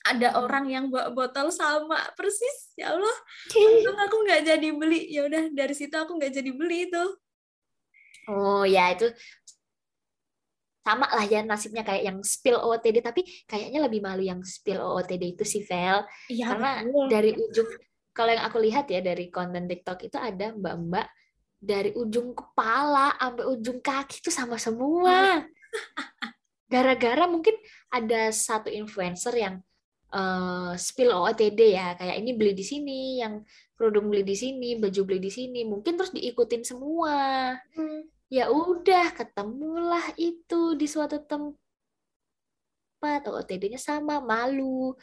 ada 0.05 0.37
orang 0.37 0.69
yang 0.69 0.85
bawa 0.93 1.11
botol 1.17 1.49
sama 1.49 1.97
persis. 2.13 2.77
Ya 2.77 2.93
Allah. 2.93 3.17
Untung 3.57 3.97
aku 3.97 4.17
nggak 4.29 4.43
jadi 4.45 4.69
beli. 4.77 5.09
Ya 5.09 5.25
udah 5.25 5.49
dari 5.51 5.73
situ 5.73 5.97
aku 5.97 6.21
nggak 6.21 6.33
jadi 6.37 6.51
beli 6.53 6.93
itu. 6.93 7.05
Oh 8.29 8.65
ya 8.65 8.93
itu 8.93 9.09
sama 10.85 11.09
lah 11.09 11.25
ya 11.25 11.41
nasibnya 11.41 11.81
kayak 11.81 12.05
yang 12.13 12.19
spill 12.21 12.61
OOTD 12.61 13.01
tapi 13.01 13.25
kayaknya 13.49 13.81
lebih 13.89 14.05
malu 14.05 14.21
yang 14.21 14.45
spill 14.45 14.85
OOTD 14.85 15.41
itu 15.41 15.45
sih 15.49 15.65
Vel. 15.65 16.05
Iya, 16.29 16.53
karena 16.53 16.85
betul. 16.85 17.07
dari 17.09 17.31
ujung 17.33 17.69
kalau 18.13 18.31
yang 18.31 18.45
aku 18.45 18.59
lihat 18.61 18.85
ya 18.93 19.01
dari 19.01 19.33
konten 19.33 19.65
TikTok 19.65 20.05
itu 20.05 20.21
ada 20.21 20.53
mbak-mbak 20.53 21.09
dari 21.57 21.97
ujung 21.97 22.37
kepala 22.37 23.17
sampai 23.17 23.45
ujung 23.49 23.81
kaki 23.81 24.21
itu 24.21 24.29
sama 24.29 24.61
semua. 24.61 25.41
Gara-gara 26.73 27.25
mungkin 27.25 27.57
ada 27.89 28.29
satu 28.29 28.69
influencer 28.69 29.33
yang 29.41 29.65
eh, 30.15 30.73
spill 30.79 31.11
OOTD 31.11 31.61
ya. 31.75 31.99
Kayak 31.99 32.17
ini 32.23 32.31
beli 32.39 32.53
di 32.55 32.65
sini 32.65 32.99
yang 33.21 33.43
kerudung 33.75 34.07
beli 34.11 34.23
di 34.23 34.37
sini 34.39 34.79
baju 34.79 35.01
beli 35.03 35.21
di 35.27 35.33
sini. 35.35 35.61
Mungkin 35.67 35.99
terus 35.99 36.15
diikutin 36.15 36.63
semua. 36.63 37.53
Hmm. 37.75 38.07
ya 38.33 38.51
udah 38.51 39.15
ketemulah 39.15 40.17
itu 40.19 40.75
di 40.75 40.87
suatu 40.89 41.23
tempat. 41.23 41.61
OOTD-nya 43.05 43.79
sama 43.79 44.19
malu. 44.19 44.97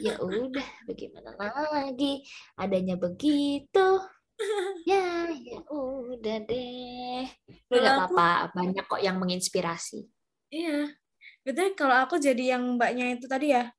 Ya 0.00 0.18
udah 0.18 0.66
bagaimana 0.88 1.36
lagi? 1.36 2.26
Adanya 2.58 2.96
begitu. 2.96 4.00
Ya 4.84 5.32
ya 5.32 5.64
udah 5.72 6.44
deh. 6.44 7.24
Lu 7.72 7.76
nggak 7.80 7.96
apa-apa 8.04 8.52
banyak 8.52 8.84
kok 8.84 9.00
yang 9.00 9.16
menginspirasi. 9.16 10.04
Iya. 10.52 10.92
Betul 11.40 11.72
kalau 11.72 11.96
aku 12.04 12.20
jadi 12.20 12.58
yang 12.58 12.76
mbaknya 12.76 13.16
itu 13.16 13.24
tadi 13.24 13.56
ya. 13.56 13.72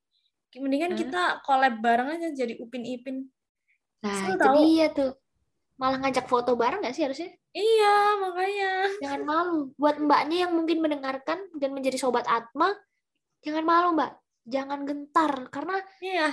Mendingan 0.56 0.94
Hmm. 0.94 1.00
kita 1.00 1.24
collab 1.44 1.74
bareng 1.78 2.08
aja 2.14 2.28
jadi 2.32 2.56
Upin 2.58 2.82
Ipin. 2.82 3.28
nah 4.00 4.14
Seru 4.14 4.34
itu 4.34 4.40
tau. 4.40 4.54
dia 4.56 4.86
tuh 4.90 5.12
malah 5.76 5.98
ngajak 6.00 6.26
foto 6.26 6.54
bareng 6.54 6.80
nggak 6.80 6.94
sih 6.94 7.04
harusnya 7.04 7.30
Iya, 7.52 7.96
makanya. 8.18 8.70
jangan 9.02 9.22
malu 9.24 9.58
buat 9.74 9.98
mbaknya 9.98 10.46
yang 10.46 10.52
mungkin 10.54 10.78
mendengarkan 10.78 11.38
dan 11.54 11.70
menjadi 11.74 11.98
sobat 11.98 12.26
Atma 12.26 12.74
jangan 13.42 13.62
malu 13.62 13.94
mbak 13.94 14.12
jangan 14.46 14.86
gentar 14.86 15.50
karena 15.50 15.76
Iya. 16.00 16.28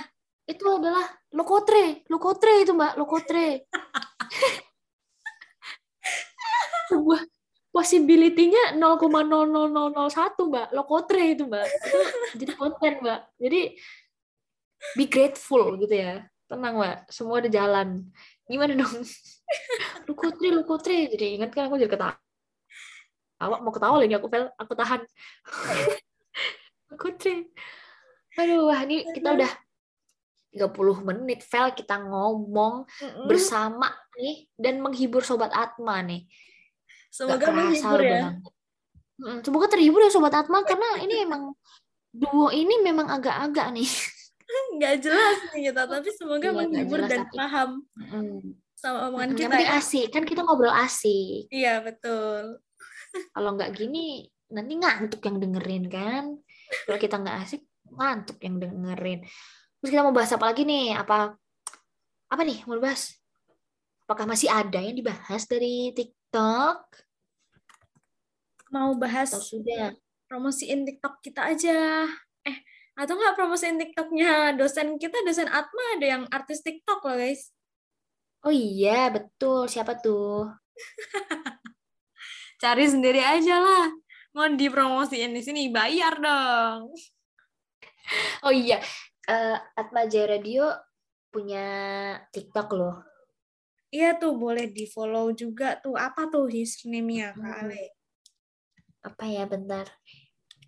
itu 0.45 0.63
adalah 0.63 1.03
lokotre 1.31 2.05
lokotre 2.07 2.61
itu 2.61 2.71
mbak 2.71 2.95
lokotre 2.95 3.65
sebuah 6.89 7.21
possibility-nya 7.69 8.77
0,00001 8.77 10.45
mbak 10.45 10.65
lokotre 10.71 11.21
itu 11.33 11.43
mbak 11.43 11.65
itu 11.65 11.97
jadi 12.39 12.51
konten 12.55 12.91
mbak 13.01 13.19
jadi 13.35 13.59
be 14.93 15.09
grateful 15.09 15.73
gitu 15.81 15.95
ya. 15.97 16.25
Tenang 16.45 16.77
mbak. 16.77 17.09
Semua 17.09 17.41
ada 17.41 17.49
jalan. 17.49 18.05
Gimana 18.45 18.77
dong? 18.77 19.01
Lokotre 20.07 20.47
lokotre 20.53 21.09
jadi 21.09 21.41
ingat 21.41 21.49
kan 21.57 21.65
aku 21.65 21.81
jadi 21.81 21.89
ketawa. 21.89 22.13
Awak 23.41 23.59
mau 23.65 23.73
ketawa 23.73 23.97
lagi. 23.97 24.13
Aku 24.13 24.29
fel 24.29 24.53
aku 24.53 24.73
tahan. 24.77 25.01
Lokotre 26.93 27.49
aduh 28.35 28.67
wah 28.67 28.83
ini 28.83 29.07
kita 29.15 29.31
udah 29.31 29.51
30 30.55 31.07
menit 31.07 31.43
Vel 31.43 31.67
kita 31.75 31.99
ngomong 31.99 32.87
bersama 33.27 33.91
nih 34.15 34.47
dan 34.55 34.79
menghibur 34.79 35.19
sobat 35.19 35.51
Atma 35.51 35.99
nih. 35.99 36.23
Semoga 37.11 37.51
menghibur 37.51 37.99
ya. 37.99 38.11
banget. 38.11 38.35
Semoga 39.43 39.67
terhibur 39.67 39.99
ya 39.99 40.11
sobat 40.11 40.31
Atma 40.31 40.63
karena 40.63 41.03
ini 41.03 41.27
emang 41.27 41.51
duo 42.15 42.47
ini 42.55 42.79
memang 42.79 43.11
agak-agak 43.11 43.67
nih. 43.75 43.87
Nggak 44.75 44.95
jelas 45.01 45.37
nih 45.49 45.61
kita, 45.69 45.81
tapi 45.85 46.09
semoga 46.11 46.45
Iya, 46.45 46.53
menghibur 46.53 46.99
dan 47.03 47.21
tapi- 47.23 47.33
paham 47.33 47.69
Mm. 47.97 48.39
sama 48.75 48.97
omongan 49.07 49.27
Yang 49.27 49.37
kita 49.37 49.49
penting 49.49 49.67
ya. 49.67 49.79
asik 49.79 50.07
kan 50.09 50.23
kita 50.23 50.41
ngobrol 50.41 50.75
asik. 50.75 51.41
Iya, 51.49 51.73
betul. 51.79 52.59
Kalau 53.31 53.49
nggak 53.55 53.71
gini 53.73 54.27
nanti 54.47 54.73
ngantuk 54.75 55.21
yang 55.21 55.37
dengerin 55.39 55.85
kan. 55.87 56.23
Kalau 56.83 56.97
kita 56.97 57.15
nggak 57.17 57.37
asik 57.41 57.61
ngantuk 57.87 58.37
yang 58.39 58.55
dengerin. 58.57 59.23
Terus 59.79 59.89
kita 59.89 60.01
mau 60.01 60.11
bahas 60.11 60.29
apa 60.29 60.45
lagi 60.45 60.61
nih? 60.61 60.93
Apa 60.93 61.33
apa 62.25 62.41
nih 62.41 62.61
mau 62.65 62.77
bahas? 62.77 63.15
Apakah 64.03 64.25
masih 64.27 64.47
ada 64.47 64.77
yang 64.77 64.93
dibahas 64.93 65.45
dari 65.45 65.89
TikTok 65.91 66.77
Mau 68.67 68.91
bahas 68.93 69.31
atau 69.31 69.41
sudah? 69.41 69.95
promosiin 70.25 70.83
TikTok 70.83 71.21
kita 71.21 71.47
aja. 71.47 72.05
Atau 72.95 73.19
nggak 73.19 73.35
promosiin 73.35 73.75
TikToknya 73.75 74.55
dosen 74.55 74.95
kita, 74.95 75.19
dosen 75.27 75.51
Atma 75.51 75.99
ada 75.99 76.07
yang 76.07 76.23
artis 76.31 76.63
TikTok 76.63 77.03
loh 77.03 77.19
guys. 77.19 77.51
Oh 78.47 78.53
iya, 78.55 79.11
betul. 79.11 79.67
Siapa 79.67 79.99
tuh? 79.99 80.47
Cari 82.61 82.85
sendiri 82.87 83.19
aja 83.19 83.59
lah. 83.59 83.91
Mau 84.35 84.47
dipromosiin 84.51 85.31
di 85.35 85.41
sini, 85.43 85.71
bayar 85.71 86.19
dong. 86.19 86.91
Oh 88.45 88.53
iya, 88.53 88.79
eh, 89.25 89.57
Atma 89.75 90.05
Jaya 90.05 90.37
Radio 90.37 90.69
punya 91.33 91.65
TikTok 92.31 92.69
loh. 92.75 93.01
Iya 93.91 94.19
tuh, 94.19 94.35
boleh 94.35 94.71
di 94.71 94.87
follow 94.91 95.31
juga 95.31 95.79
tuh. 95.79 95.95
Apa 95.95 96.27
tuh 96.27 96.51
username-nya, 96.51 97.31
Kak 97.31 97.43
Hmm. 97.43 97.59
Ale? 97.63 97.95
Apa 99.07 99.23
ya, 99.25 99.43
bentar. 99.47 99.87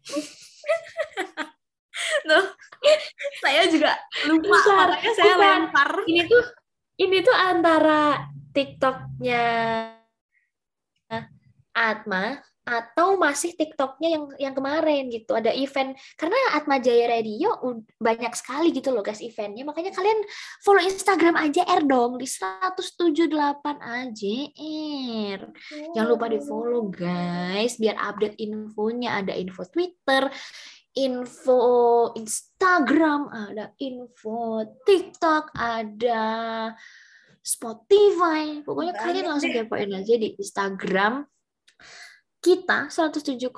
Lupa, 4.26 4.50
Bentar, 4.50 4.88
makanya 4.98 5.14
saya 5.14 5.34
bukan. 5.36 5.42
lempar. 5.46 5.90
Ini 6.10 6.22
tuh, 6.26 6.44
ini 7.06 7.18
tuh 7.22 7.36
antara 7.38 8.02
TikToknya 8.56 9.46
Atma 11.78 12.42
atau 12.68 13.16
masih 13.16 13.56
TikToknya 13.56 14.10
yang 14.12 14.24
yang 14.36 14.54
kemarin 14.58 15.08
gitu. 15.08 15.32
Ada 15.32 15.56
event 15.56 15.96
karena 16.20 16.36
Atma 16.52 16.84
Jaya 16.84 17.08
Radio 17.08 17.56
banyak 17.96 18.36
sekali 18.36 18.76
gitu 18.76 18.92
loh 18.92 19.00
guys 19.00 19.24
eventnya. 19.24 19.64
Makanya 19.64 19.96
kalian 19.96 20.20
follow 20.60 20.84
Instagram 20.84 21.40
aja 21.40 21.64
R 21.64 21.88
dong 21.88 22.20
di 22.20 22.28
178 22.28 23.32
AJR. 23.80 25.40
Jangan 25.96 26.10
lupa 26.12 26.28
di 26.28 26.44
follow 26.44 26.92
guys 26.92 27.80
biar 27.80 27.96
update 27.96 28.36
infonya 28.36 29.24
ada 29.24 29.32
info 29.32 29.64
Twitter, 29.72 30.28
info 30.98 31.62
Instagram, 32.18 33.30
ada 33.30 33.72
info 33.78 34.66
TikTok, 34.82 35.54
ada 35.54 36.26
Spotify. 37.46 38.66
Pokoknya 38.66 38.98
Banyak 38.98 39.06
kalian 39.06 39.28
langsung 39.30 39.54
kepoin 39.54 39.94
aja 39.94 40.14
di 40.18 40.34
Instagram 40.36 41.24
kita 42.38 42.88
107,8 42.88 43.52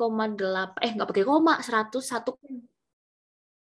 eh 0.81 0.91
nggak 0.95 1.09
pakai 1.09 1.25
koma 1.27 1.59
101 1.61 1.99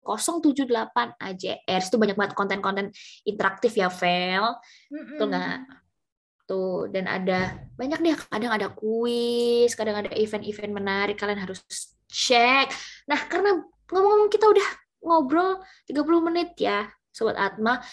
078 0.06 1.18
AJR 1.18 1.82
itu 1.82 1.96
banyak 1.98 2.14
banget 2.14 2.34
konten-konten 2.38 2.94
interaktif 3.26 3.74
ya 3.74 3.90
Vel. 3.90 4.54
Betul 4.86 5.34
nggak? 5.34 5.58
Tuh, 6.46 6.86
dan 6.94 7.10
ada 7.10 7.66
banyak 7.74 7.98
deh, 8.06 8.14
kadang 8.14 8.54
ada 8.54 8.70
kuis, 8.70 9.74
kadang 9.74 9.98
ada 9.98 10.14
event-event 10.14 10.72
menarik, 10.78 11.18
kalian 11.18 11.42
harus 11.42 11.58
cek. 12.16 12.72
Nah, 13.12 13.20
karena 13.28 13.60
ngomong-ngomong 13.92 14.32
kita 14.32 14.48
udah 14.48 14.68
ngobrol 15.04 15.60
30 15.84 16.26
menit 16.32 16.56
ya, 16.56 16.88
Sobat 17.12 17.36
Atma. 17.36 17.84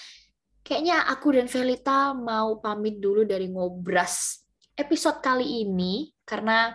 Kayaknya 0.64 1.04
aku 1.12 1.36
dan 1.36 1.52
Velita 1.52 2.16
mau 2.16 2.64
pamit 2.64 3.04
dulu 3.04 3.28
dari 3.28 3.52
ngobras 3.52 4.40
episode 4.80 5.20
kali 5.20 5.68
ini, 5.68 6.08
karena 6.24 6.72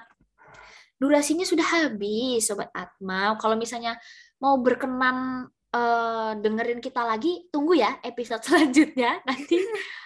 durasinya 1.01 1.49
sudah 1.49 1.64
habis, 1.80 2.44
Sobat 2.44 2.68
Atma. 2.76 3.32
Kalau 3.40 3.57
misalnya 3.57 3.96
mau 4.44 4.61
berkenan 4.61 5.49
eh, 5.72 6.32
dengerin 6.36 6.84
kita 6.84 7.01
lagi, 7.01 7.49
tunggu 7.49 7.80
ya 7.80 7.96
episode 8.05 8.44
selanjutnya. 8.49 9.24
Nanti 9.24 9.57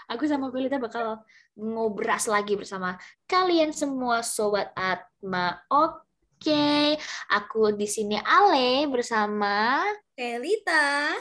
aku 0.07 0.31
sama 0.31 0.55
Velita 0.55 0.79
bakal 0.79 1.27
ngobras 1.59 2.33
lagi 2.33 2.57
bersama 2.57 2.97
kalian 3.29 3.75
semua 3.75 4.25
sobat 4.25 4.73
Atma. 4.73 5.61
Oke, 5.69 6.12
aku 7.31 7.75
di 7.77 7.87
sini 7.87 8.19
Ale 8.19 8.91
bersama 8.91 9.83
Kelita. 10.13 11.15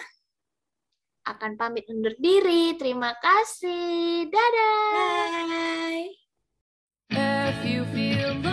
akan 1.21 1.53
pamit 1.53 1.85
undur 1.85 2.17
diri. 2.17 2.73
Terima 2.75 3.13
kasih. 3.21 4.25
Dadah. 4.27 4.89
Bye. 4.97 6.09
If 7.13 7.59
you 7.67 7.85
feel 7.93 8.50